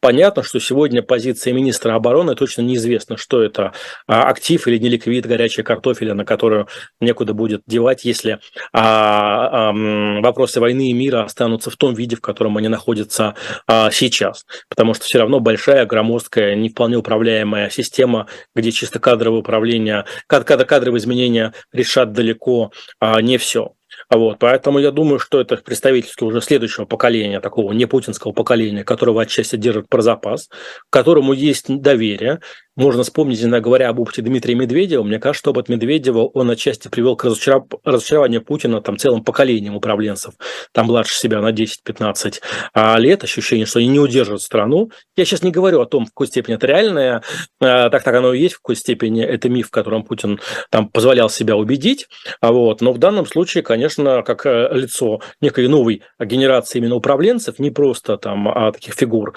[0.03, 3.71] Понятно, что сегодня позиция министра обороны точно неизвестно, что это
[4.05, 6.67] а, актив или неликвид, горячая картофеля, на которую
[6.99, 8.39] некуда будет девать, если
[8.73, 13.35] а, а, вопросы войны и мира останутся в том виде, в котором они находятся
[13.65, 14.45] а, сейчас.
[14.67, 20.99] Потому что все равно большая, громоздкая, не вполне управляемая система, где чисто кадровое управление, кадровые
[20.99, 23.71] изменения решат далеко а, не все.
[24.13, 29.23] Вот, поэтому я думаю, что это представительство уже следующего поколения, такого не путинского поколения, которого
[29.23, 30.49] отчасти держит про запас,
[30.91, 32.39] которому есть доверие,
[32.75, 36.87] можно вспомнить, иногда говоря об опыте Дмитрия Медведева, мне кажется, что опыт Медведева, он отчасти
[36.87, 37.65] привел к разочаров...
[37.83, 40.33] разочарованию Путина там целым поколением управленцев,
[40.71, 42.41] там младше себя на 10-15
[42.73, 44.89] а, лет, ощущение, что они не удерживают страну.
[45.15, 47.21] Я сейчас не говорю о том, в какой степени это реальное,
[47.61, 50.39] а, так так оно и есть, в какой степени это миф, в котором Путин
[50.71, 52.07] там позволял себя убедить,
[52.41, 52.81] а вот.
[52.81, 58.17] но в данном случае, конечно, как э, лицо некой новой генерации именно управленцев, не просто
[58.17, 59.35] там таких фигур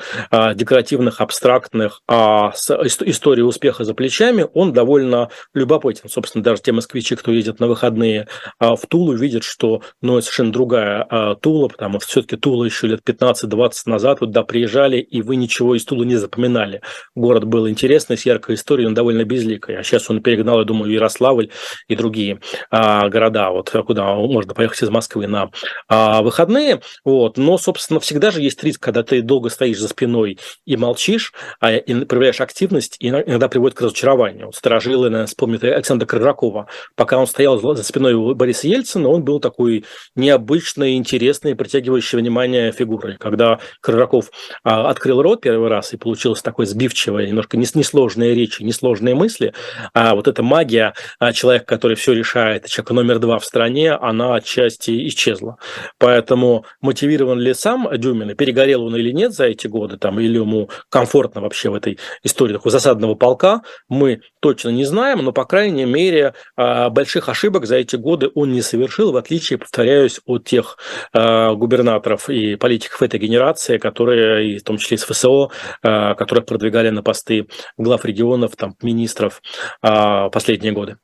[0.55, 6.09] декоративных, абстрактных, а с историей истории успеха за плечами, он довольно любопытен.
[6.09, 8.29] Собственно, даже те москвичи, кто едет на выходные
[8.61, 12.65] а, в Тулу, видят, что ну, это совершенно другая а, Тула, потому что все-таки Тула
[12.65, 16.83] еще лет 15-20 назад вот, да, приезжали, и вы ничего из Тулы не запоминали.
[17.17, 19.77] Город был интересный, с яркой историей, он довольно безликий.
[19.77, 21.51] А сейчас он перегнал, я думаю, Ярославль
[21.89, 22.39] и другие
[22.71, 25.51] а, города, вот куда можно поехать из Москвы на
[25.89, 26.81] выходные.
[27.05, 27.39] Вот.
[27.39, 31.75] Но, собственно, всегда же есть риск, когда ты долго стоишь за спиной и молчишь, а,
[31.75, 34.47] и проявляешь активность, и иногда приводит к разочарованию.
[34.47, 36.69] Вот сторожилы, наверное, вспомнит Александра Крыракова.
[36.95, 43.17] Пока он стоял за спиной Бориса Ельцина, он был такой необычной, интересной, притягивающей внимание фигурой.
[43.19, 44.31] Когда Крыраков
[44.65, 49.53] а, открыл рот первый раз и получилось такое сбивчивое, немножко несложные речи, несложные мысли,
[49.95, 54.35] а вот эта магия а, человека, который все решает, человек номер два в стране, она
[54.35, 55.59] отчасти исчезла.
[55.99, 60.71] Поэтому мотивирован ли сам Дюмин, перегорел он или нет за эти годы, там, или ему
[60.89, 65.45] комфортно вообще в этой истории такой засадного западного полка мы точно не знаем, но, по
[65.45, 70.45] крайней мере, а, больших ошибок за эти годы он не совершил, в отличие, повторяюсь, от
[70.45, 70.79] тех
[71.13, 75.51] а, губернаторов и политиков этой генерации, которые, в том числе из ФСО,
[75.83, 77.47] а, которых продвигали на посты
[77.79, 79.41] глав регионов, там, министров
[79.81, 80.97] последние годы.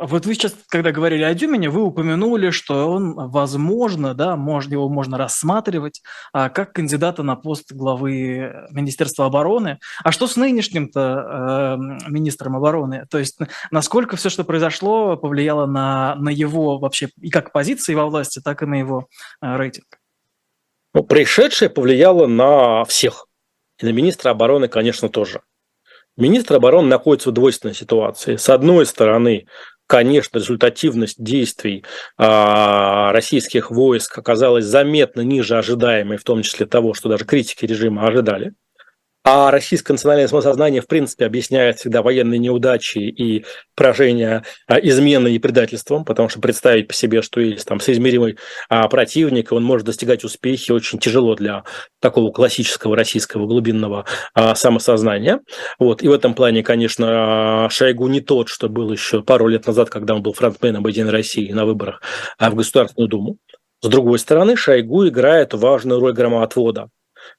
[0.00, 4.88] Вот вы сейчас, когда говорили о Дюмине, вы упомянули, что он, возможно, да, можно, его
[4.88, 6.00] можно рассматривать
[6.32, 9.78] а, как кандидата на пост главы Министерства обороны.
[10.02, 11.76] А что с нынешним-то
[12.08, 13.04] э, министром обороны?
[13.10, 13.38] То есть
[13.70, 18.62] насколько все, что произошло, повлияло на, на его вообще и как позиции во власти, так
[18.62, 19.06] и на его
[19.42, 20.00] э, рейтинг?
[20.94, 23.26] Ну, происшедшее повлияло на всех.
[23.78, 25.42] И на министра обороны, конечно, тоже.
[26.16, 28.36] Министр обороны находится в двойственной ситуации.
[28.36, 29.46] С одной стороны,
[29.90, 31.84] конечно, результативность действий
[32.16, 38.06] а, российских войск оказалась заметно ниже ожидаемой, в том числе того, что даже критики режима
[38.06, 38.54] ожидали.
[39.22, 43.44] А российское национальное самосознание, в принципе, объясняет всегда военные неудачи и
[43.76, 48.38] поражения а, изменой и предательством, потому что представить по себе, что есть там соизмеримый
[48.70, 51.64] а, противник, и он может достигать успехи, очень тяжело для
[52.00, 55.40] такого классического российского глубинного а, самосознания.
[55.78, 56.02] Вот.
[56.02, 60.14] И в этом плане, конечно, Шойгу не тот, что был еще пару лет назад, когда
[60.14, 62.00] он был фронтменом Единой России на выборах
[62.38, 63.36] в Государственную Думу.
[63.82, 66.88] С другой стороны, Шойгу играет важную роль громоотвода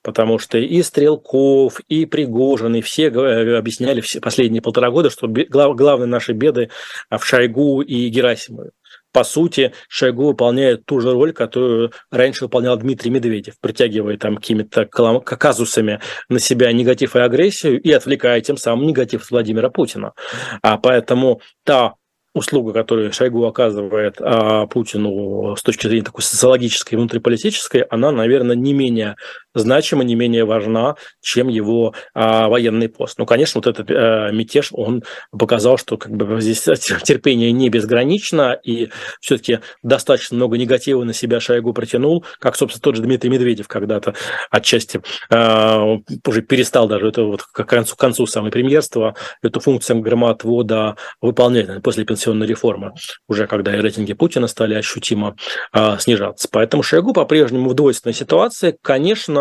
[0.01, 5.27] потому что и Стрелков, и Пригожин, и все э, объясняли все последние полтора года, что
[5.27, 6.69] глав, главные наши беды
[7.09, 8.71] в Шойгу и Герасимове.
[9.11, 14.85] По сути, Шойгу выполняет ту же роль, которую раньше выполнял Дмитрий Медведев, притягивая там какими-то
[14.85, 20.13] казусами на себя негатив и агрессию и отвлекая тем самым негатив Владимира Путина.
[20.61, 21.95] А поэтому та
[22.33, 28.55] услуга, которую Шойгу оказывает а, Путину с точки зрения такой социологической и внутриполитической, она, наверное,
[28.55, 29.15] не менее
[29.53, 33.17] значима, не менее важна, чем его а, военный пост.
[33.17, 35.03] Ну, конечно, вот этот а, мятеж, он
[35.37, 36.61] показал, что как бы здесь
[37.03, 38.89] терпение не безгранично, и
[39.19, 44.15] все-таки достаточно много негатива на себя Шойгу протянул, как, собственно, тот же Дмитрий Медведев когда-то
[44.49, 50.01] отчасти а, уже перестал даже это вот к концу, к концу самой премьерства эту функцию
[50.01, 52.93] громоотвода выполнять после пенсионной реформы,
[53.27, 55.35] уже когда и рейтинги Путина стали ощутимо
[55.71, 56.47] а, снижаться.
[56.51, 58.77] Поэтому Шойгу по-прежнему в двойственной ситуации.
[58.81, 59.40] Конечно,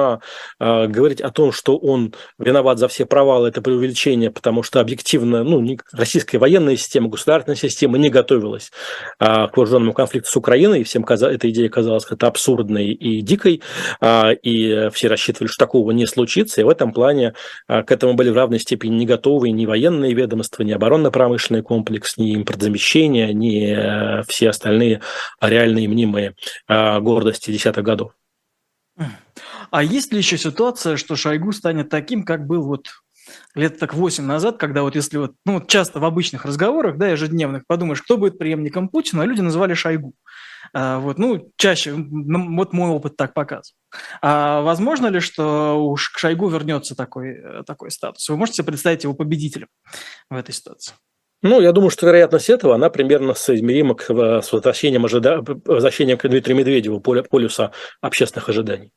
[0.58, 5.44] а, говорить о том, что он виноват за все провалы, это преувеличение, потому что объективно
[5.44, 8.70] ну, российская военная система, государственная система не готовилась
[9.18, 13.62] а, к вооруженному конфликту с Украиной, и всем эта идея казалась как-то абсурдной и дикой,
[14.00, 17.34] а, и все рассчитывали, что такого не случится, и в этом плане
[17.66, 22.16] а, к этому были в равной степени не готовы ни военные ведомства, ни оборонно-промышленный комплекс,
[22.16, 25.00] ни импортозамещение ни э, все остальные
[25.40, 26.34] реальные мнимые
[26.68, 28.12] э, гордости десятых годов.
[29.70, 32.88] А есть ли еще ситуация, что Шойгу станет таким, как был вот
[33.54, 37.66] лет так 8 назад, когда вот если вот, ну, часто в обычных разговорах, да, ежедневных,
[37.66, 40.14] подумаешь, кто будет преемником Путина, а люди называли Шойгу.
[40.72, 43.76] А, вот, ну, чаще, ну, вот мой опыт так показывает.
[44.22, 48.28] А возможно ли, что уж к Шойгу вернется такой, э, такой статус?
[48.28, 49.68] Вы можете представить его победителем
[50.28, 50.94] в этой ситуации?
[51.42, 55.42] Ну, я думаю, что вероятность этого, она примерно соизмерима с возвращением, ожида...
[55.64, 58.92] возвращением к Дмитрию Медведеву полюса общественных ожиданий.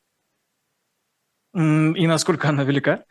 [1.54, 3.04] И насколько она велика?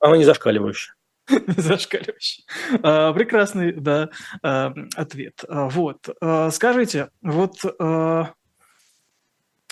[0.00, 0.94] Она не зашкаливающая.
[1.28, 2.46] Не зашкаливающий.
[2.82, 4.08] А, прекрасный, да,
[4.42, 5.44] а, ответ.
[5.48, 6.08] А, вот.
[6.52, 7.56] Скажите, вот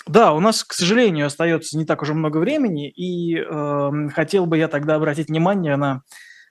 [0.07, 4.57] да, у нас, к сожалению, остается не так уже много времени, и э, хотел бы
[4.57, 6.01] я тогда обратить внимание на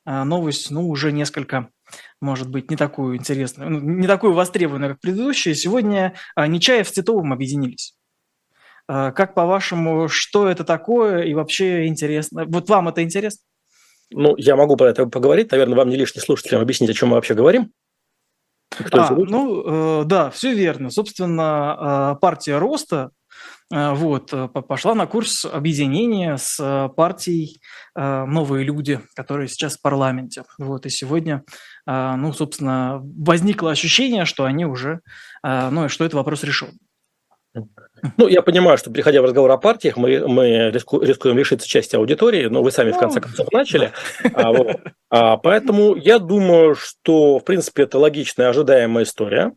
[0.05, 1.71] э, новость, ну, уже несколько,
[2.21, 5.55] может быть, не такую интересную, ну, не такую востребованную, как предыдущая.
[5.55, 7.96] Сегодня э, Нечаев с Титовым объединились.
[8.89, 12.45] Э, как по-вашему, что это такое и вообще интересно?
[12.47, 13.43] Вот вам это интересно?
[14.11, 15.51] Ну, я могу про это поговорить.
[15.51, 17.73] Наверное, вам не лишний слушателям объяснить, о чем мы вообще говорим.
[18.71, 20.91] Кто а, ну, э, да, все верно.
[20.91, 23.11] Собственно, э, партия роста
[23.73, 27.61] э, вот, э, пошла на курс объединения с э, партией
[27.95, 30.45] «Новые люди», которые сейчас в парламенте.
[30.59, 31.45] Вот, и сегодня,
[31.87, 35.01] ну, собственно, возникло ощущение, что они уже,
[35.43, 36.79] ну, что это вопрос решен.
[38.17, 41.97] Ну, я понимаю, что, приходя в разговор о партиях, мы, мы риску, рискуем лишиться части
[41.97, 43.93] аудитории, но вы сами, в конце ну, концов, начали.
[44.35, 44.77] А, вот.
[45.11, 49.53] а, поэтому я думаю, что, в принципе, это логичная, ожидаемая история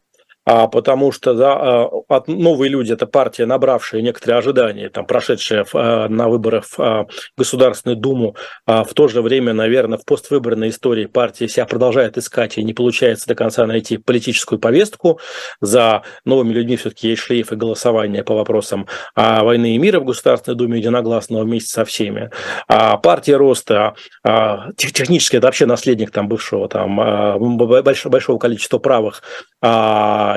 [0.50, 5.64] а, потому что да, а, от, новые люди– это партия, набравшая некоторые ожидания, там, прошедшая
[5.64, 7.06] в, а, на выборах в а,
[7.38, 8.36] Государственную Думу,
[8.66, 12.74] а в то же время, наверное, в поствыборной истории партия себя продолжает искать, и не
[12.74, 15.20] получается до конца найти политическую повестку.
[15.62, 20.58] За новыми людьми все-таки есть шлейф и голосование по вопросам войны и мира в Государственной
[20.58, 22.32] Думе единогласного вместе со всеми.
[22.68, 23.94] А партия роста,
[24.24, 29.22] а, технически это вообще наследник там бывшего там, большого, количества правых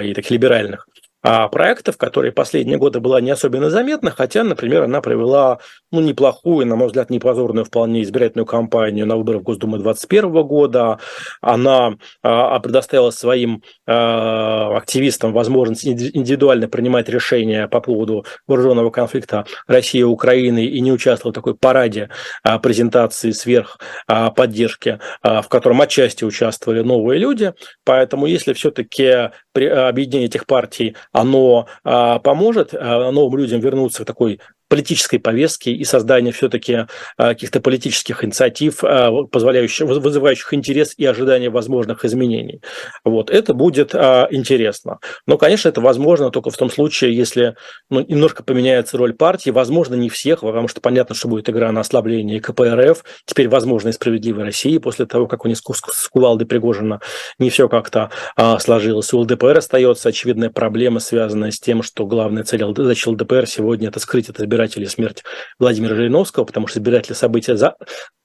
[0.03, 0.87] и таких либеральных
[1.23, 5.59] а, проектов, которые последние годы была не особенно заметна, хотя, например, она провела
[5.93, 10.99] ну, неплохую, на мой взгляд, непозорную вполне избирательную кампанию на выборах Госдумы 2021 года.
[11.41, 20.01] Она а, предоставила своим а, активистам возможность индивидуально принимать решения по поводу вооруженного конфликта России
[20.01, 22.09] и Украины и не участвовала в такой параде
[22.43, 23.79] а, презентации сверх
[24.09, 27.55] а, поддержки, а, в котором отчасти участвовали новые люди.
[27.85, 34.41] Поэтому если все-таки объединение этих партий оно а, поможет а, новым людям вернуться к такой
[34.73, 36.87] политической повестки и создания все-таки
[37.19, 42.63] а, каких-то политических инициатив, а, позволяющих, вызывающих интерес и ожидания возможных изменений.
[43.05, 44.99] Вот, это будет а, интересно.
[45.27, 47.55] Но, конечно, это возможно только в том случае, если
[47.91, 51.81] ну, немножко поменяется роль партии, возможно, не всех, потому что понятно, что будет игра на
[51.81, 57.03] ослабление КПРФ, теперь, возможно, и справедливой России после того, как у них с Кувалды Пригожина
[57.39, 58.11] не все как-то
[58.59, 59.13] сложилось.
[59.13, 64.01] У ЛДПР остается очевидная проблема, связанная с тем, что главная цель задача ЛДПР сегодня– это
[64.01, 65.23] скрыть от избирателей избиратели смерть
[65.59, 67.77] Владимира Жириновского, потому что избиратели события за...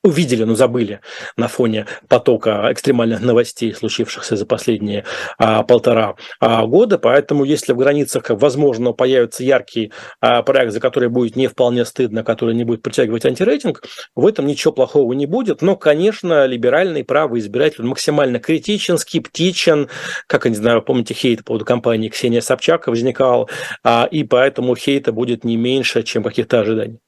[0.04, 1.02] увидели, но забыли
[1.36, 5.04] на фоне потока экстремальных новостей, случившихся за последние
[5.38, 6.98] а, полтора а, года.
[6.98, 12.24] Поэтому, если в границах, возможно, появится яркий а, проект, за который будет не вполне стыдно,
[12.24, 13.84] который не будет притягивать антирейтинг,
[14.16, 15.62] в этом ничего плохого не будет.
[15.62, 19.90] Но, конечно, либеральный правый избиратель максимально критичен, скептичен.
[20.28, 23.50] Как, я не знаю, помните, хейт по поводу компании Ксения Собчак возникал,
[23.84, 27.00] а, и поэтому хейта будет не меньше, чем каких-то ожиданий.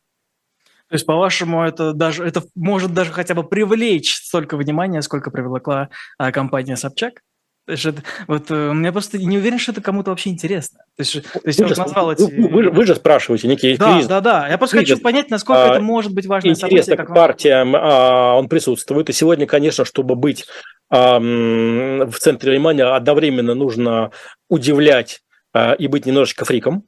[0.90, 5.90] То есть, по-вашему, это даже это может даже хотя бы привлечь столько внимания, сколько привлекла
[6.18, 7.22] а, компания Собчак?
[7.68, 10.80] То есть, это, вот э, я просто не уверен, что это кому-то вообще интересно.
[10.98, 12.24] То есть, то есть вы, же, назвал эти...
[12.24, 14.08] вы, вы же спрашиваете некий да, кризис.
[14.08, 14.94] Да, да, Я просто кризис.
[14.94, 16.98] хочу понять, насколько а, это может быть важное интересно, событие.
[16.98, 19.12] Как партиям а, он присутствует.
[19.12, 20.48] И сегодня, конечно, чтобы быть
[20.90, 24.10] а, в центре внимания, одновременно нужно
[24.50, 25.22] удивлять
[25.54, 26.86] а, и быть немножечко фриком.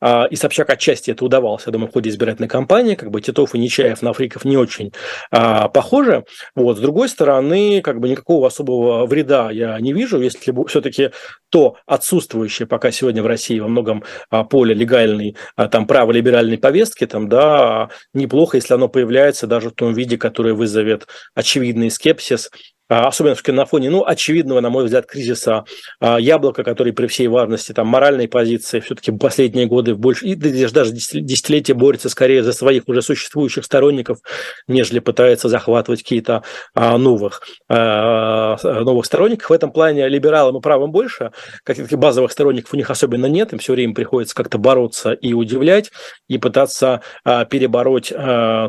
[0.00, 2.94] А, и Собчак отчасти это удавалось, я думаю, в ходе избирательной кампании.
[2.94, 4.92] Как бы Титов и Нечаев на фриков не очень
[5.30, 6.24] а, похожи.
[6.54, 6.78] Вот.
[6.78, 11.10] С другой стороны, как бы никакого особого вреда я не вижу, если все-таки
[11.50, 17.06] то отсутствующее пока сегодня в России во многом а, поле легальной, а, там, праволиберальной повестки,
[17.06, 22.50] там, да, неплохо, если оно появляется даже в том виде, который вызовет очевидный скепсис
[22.88, 25.64] особенно все на фоне, ну, очевидного, на мой взгляд, кризиса
[26.00, 30.92] а, яблока, который при всей важности там моральной позиции все-таки последние годы больше, и даже
[30.92, 34.18] десятилетия борется скорее за своих уже существующих сторонников,
[34.66, 36.42] нежели пытается захватывать какие-то
[36.74, 39.50] новых, новых сторонников.
[39.50, 41.32] В этом плане либералам и правым больше,
[41.64, 45.90] каких-то базовых сторонников у них особенно нет, им все время приходится как-то бороться и удивлять,
[46.28, 48.12] и пытаться перебороть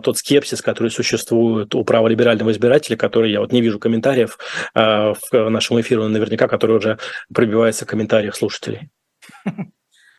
[0.03, 5.49] тот скепсис, который существует у праволиберального избирателя, который я вот не вижу комментариев э, в
[5.49, 6.99] нашем эфире, наверняка, который уже
[7.33, 8.89] пробивается в комментариях слушателей.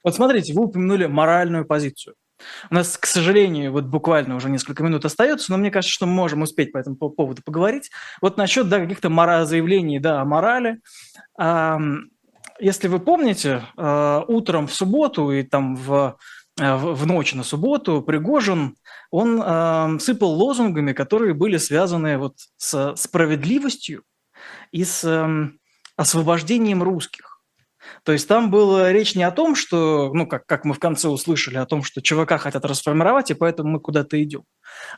[0.03, 2.15] Вот смотрите, вы упомянули моральную позицию.
[2.71, 6.15] У нас, к сожалению, вот буквально уже несколько минут остается, но мне кажется, что мы
[6.15, 7.91] можем успеть по этому поводу поговорить.
[8.23, 10.81] Вот насчет да, каких-то мора- заявлений да, о морали.
[12.59, 16.15] Если вы помните, э, утром в субботу и там в Э,
[16.61, 18.77] в ночь на субботу Пригожин,
[19.11, 24.05] он э, сыпал лозунгами, которые были связаны вот с справедливостью
[24.71, 25.51] и с э,
[25.97, 27.41] освобождением русских.
[28.05, 31.09] То есть там была речь не о том, что, ну, как, как мы в конце
[31.09, 34.45] услышали, о том, что ЧВК хотят расформировать, и поэтому мы куда-то идем.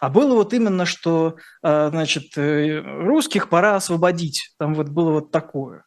[0.01, 4.53] А было вот именно, что, э, значит, э, русских пора освободить.
[4.59, 5.85] Там вот было вот такое,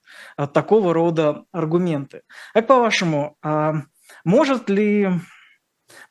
[0.53, 2.21] такого рода аргументы.
[2.53, 3.83] Как по-вашему, а
[4.23, 5.09] может ли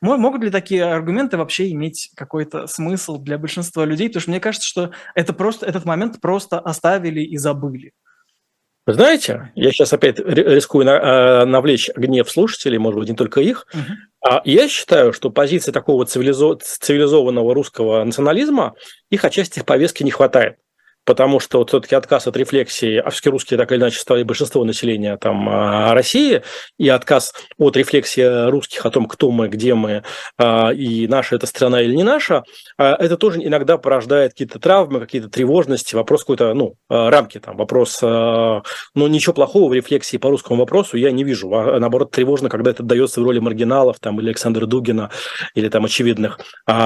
[0.01, 4.07] Могут ли такие аргументы вообще иметь какой-то смысл для большинства людей?
[4.07, 7.93] Потому что мне кажется, что это просто, этот момент просто оставили и забыли.
[8.87, 13.65] Вы знаете, я сейчас опять рискую э, навлечь гнев слушателей, может быть, не только их.
[13.73, 14.41] Угу.
[14.45, 18.75] Я считаю, что позиции такого цивилизованного русского национализма,
[19.09, 20.57] их отчасти в повестке не хватает
[21.05, 24.63] потому что вот все-таки отказ от рефлексии, а все русские так или иначе стали большинство
[24.63, 26.41] населения там а, России,
[26.77, 30.03] и отказ от рефлексии русских о том, кто мы, где мы,
[30.37, 32.43] а, и наша это страна или не наша,
[32.77, 38.01] а, это тоже иногда порождает какие-то травмы, какие-то тревожности, вопрос какой-то, ну, рамки там, вопрос,
[38.01, 38.63] ну,
[38.95, 42.83] ничего плохого в рефлексии по русскому вопросу я не вижу, а наоборот тревожно, когда это
[42.83, 45.11] дается в роли маргиналов там или Александра Дугина
[45.53, 46.39] или там очевидных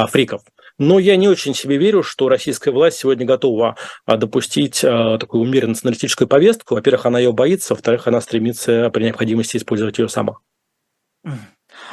[0.10, 0.42] фриков.
[0.80, 3.76] Но я не очень себе верю, что российская власть сегодня готова
[4.06, 6.74] а, допустить а, такую умеренно националистическую повестку.
[6.76, 10.40] Во-первых, она ее боится, во-вторых, она стремится при необходимости использовать ее сама.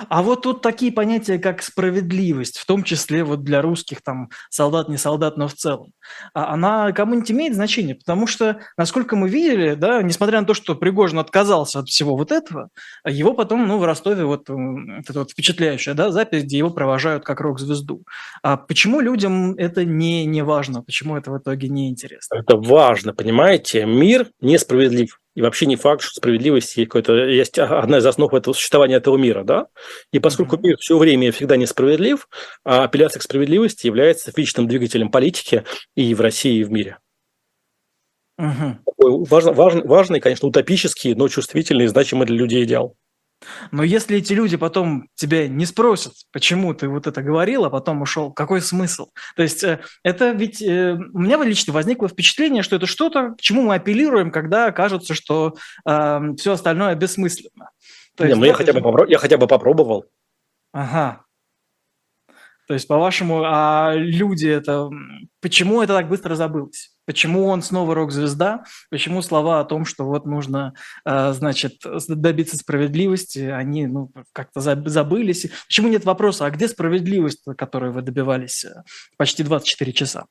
[0.08, 4.88] А вот тут такие понятия, как справедливость, в том числе вот для русских там солдат,
[4.88, 5.92] не солдат, но в целом,
[6.34, 7.94] а она кому-нибудь имеет значение?
[7.94, 12.32] Потому что, насколько мы видели, да, несмотря на то, что Пригожин отказался от всего вот
[12.32, 12.68] этого,
[13.04, 17.40] его потом, ну, в Ростове вот эта вот впечатляющая, да, запись, где его провожают как
[17.40, 18.04] рок-звезду.
[18.42, 20.82] А почему людям это не, не важно?
[20.82, 22.36] Почему это в итоге не интересно?
[22.36, 23.84] Это важно, понимаете?
[23.86, 25.18] Мир несправедлив.
[25.36, 29.18] И вообще не факт, что справедливость есть, какой-то, есть одна из основ этого существования этого
[29.18, 29.44] мира.
[29.44, 29.66] Да?
[30.10, 32.26] И поскольку мир все время всегда несправедлив,
[32.64, 35.64] а апелляция к справедливости является вечным двигателем политики
[35.94, 36.98] и в России, и в мире.
[38.38, 38.78] Угу.
[38.86, 42.96] Такой важный, важный, важный, конечно, утопический, но чувствительный, значимый для людей идеал.
[43.70, 48.02] Но если эти люди потом тебя не спросят, почему ты вот это говорил, а потом
[48.02, 49.08] ушел, какой смысл?
[49.36, 53.40] То есть э, это ведь э, у меня лично возникло впечатление, что это что-то, к
[53.40, 55.56] чему мы апеллируем, когда кажется, что
[55.86, 57.70] э, все остальное бессмысленно.
[58.16, 60.06] То не, есть, ну я, хотя бы попро- я хотя бы попробовал.
[60.72, 61.25] Ага.
[62.66, 64.90] То есть, по-вашему, а люди это...
[65.40, 66.90] Почему это так быстро забылось?
[67.04, 68.64] Почему он снова рок-звезда?
[68.90, 71.74] Почему слова о том, что вот нужно, э, значит,
[72.08, 75.46] добиться справедливости, они ну, как-то забылись?
[75.68, 78.82] Почему нет вопроса, а где справедливость, которой вы добивались э,
[79.16, 80.26] почти 24 часа?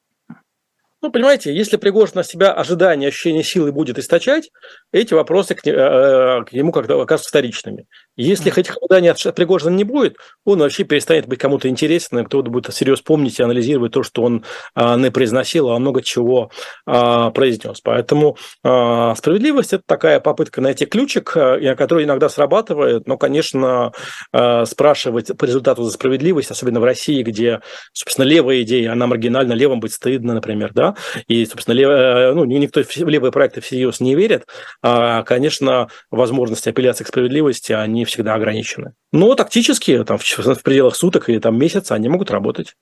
[1.06, 4.50] Ну, понимаете, если Пригожин на себя ожидание, ощущение силы будет источать,
[4.92, 7.86] эти вопросы к, э, к нему как-то окажутся вторичными.
[8.18, 8.60] Если mm.
[8.60, 13.02] этих ожиданий от Пригожина не будет, он вообще перестанет быть кому-то интересным, кто-то будет всерьез
[13.02, 16.50] помнить и анализировать то, что он а, не произносил, а много чего
[16.88, 17.82] а, произнес.
[17.82, 23.92] Поэтому а, справедливость– это такая попытка найти ключик, а, который иногда срабатывает, но, конечно,
[24.32, 27.62] а, спрашивать по результату за справедливость, особенно в России, где,
[27.94, 30.95] собственно, левая идея, она маргинальна, левым быть стыдно, например, да,
[31.28, 31.90] и, собственно, лев...
[31.90, 34.48] Э, ну, никто в левые проекты всерьез не верит,
[34.82, 38.94] а, конечно, возможности апелляции к справедливости, они всегда ограничены.
[39.12, 42.76] Но тактически, там, в, в пределах суток или там месяца они могут работать.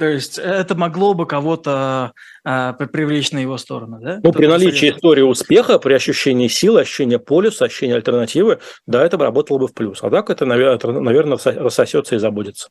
[0.00, 4.18] То есть это могло бы кого-то а, привлечь на его сторону, да?
[4.22, 4.96] Ну, при наличии советует?
[4.96, 9.74] истории успеха, при ощущении силы, ощущении полюса, ощущении альтернативы, да, это бы работало бы в
[9.74, 10.02] плюс.
[10.02, 12.70] А так это, наверное, рассосется и забудется.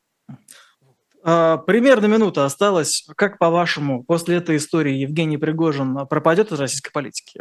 [1.23, 3.05] А, примерно минута осталась.
[3.15, 7.39] Как по-вашему, после этой истории Евгений Пригожин пропадет из российской политики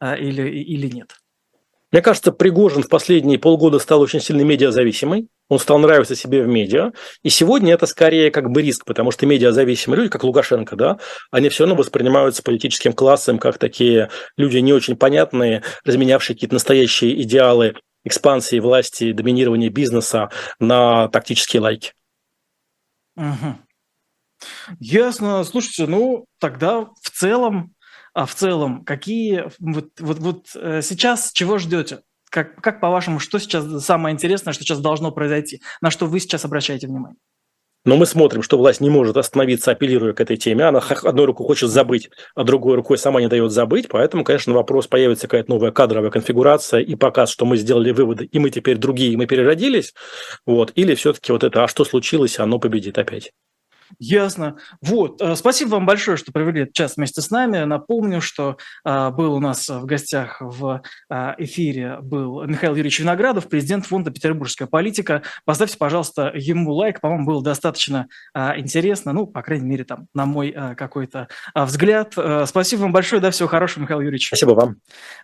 [0.00, 1.14] а, или, или нет?
[1.92, 5.28] Мне кажется, Пригожин в последние полгода стал очень сильно медиазависимый.
[5.48, 6.92] он стал нравиться себе в медиа,
[7.24, 10.98] и сегодня это скорее как бы риск, потому что медиазависимые люди, как Лукашенко, да,
[11.32, 17.20] они все равно воспринимаются политическим классом как такие люди не очень понятные, разменявшие какие-то настоящие
[17.22, 20.30] идеалы экспансии власти, доминирования бизнеса
[20.60, 21.92] на тактические лайки.
[23.20, 23.58] Угу.
[24.80, 25.44] Ясно.
[25.44, 27.74] Слушайте, ну тогда в целом,
[28.14, 32.00] а в целом, какие вот, вот, вот э, сейчас чего ждете?
[32.30, 35.60] Как, как по-вашему, что сейчас самое интересное, что сейчас должно произойти?
[35.80, 37.18] На что вы сейчас обращаете внимание?
[37.84, 40.64] Но мы смотрим, что власть не может остановиться, апеллируя к этой теме.
[40.64, 43.88] Она одной рукой хочет забыть, а другой рукой сама не дает забыть.
[43.88, 48.38] Поэтому, конечно, вопрос, появится какая-то новая кадровая конфигурация и показ, что мы сделали выводы, и
[48.38, 49.94] мы теперь другие, мы переродились.
[50.44, 50.72] Вот.
[50.74, 53.32] Или все-таки вот это, а что случилось, оно победит опять.
[54.02, 54.56] Ясно.
[54.80, 55.20] Вот.
[55.20, 57.64] Э, спасибо вам большое, что провели этот час вместе с нами.
[57.64, 60.80] Напомню, что а, был у нас в гостях в
[61.10, 65.20] а, эфире был Михаил Юрьевич Виноградов, президент фонда «Петербургская политика».
[65.44, 67.02] Поставьте, пожалуйста, ему лайк.
[67.02, 69.12] По-моему, было достаточно интересно.
[69.12, 72.14] Ну, по крайней мере, там, на мой какой-то взгляд.
[72.46, 73.20] Спасибо вам большое.
[73.20, 74.28] Да, всего хорошего, Михаил Юрьевич.
[74.28, 74.76] Спасибо вам.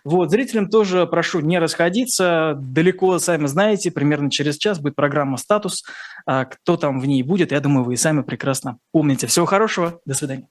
[0.03, 0.29] Вот.
[0.29, 2.53] Зрителям тоже прошу не расходиться.
[2.59, 5.83] Далеко, сами знаете, примерно через час будет программа «Статус».
[6.25, 9.27] Кто там в ней будет, я думаю, вы и сами прекрасно помните.
[9.27, 10.49] Всего хорошего, до свидания.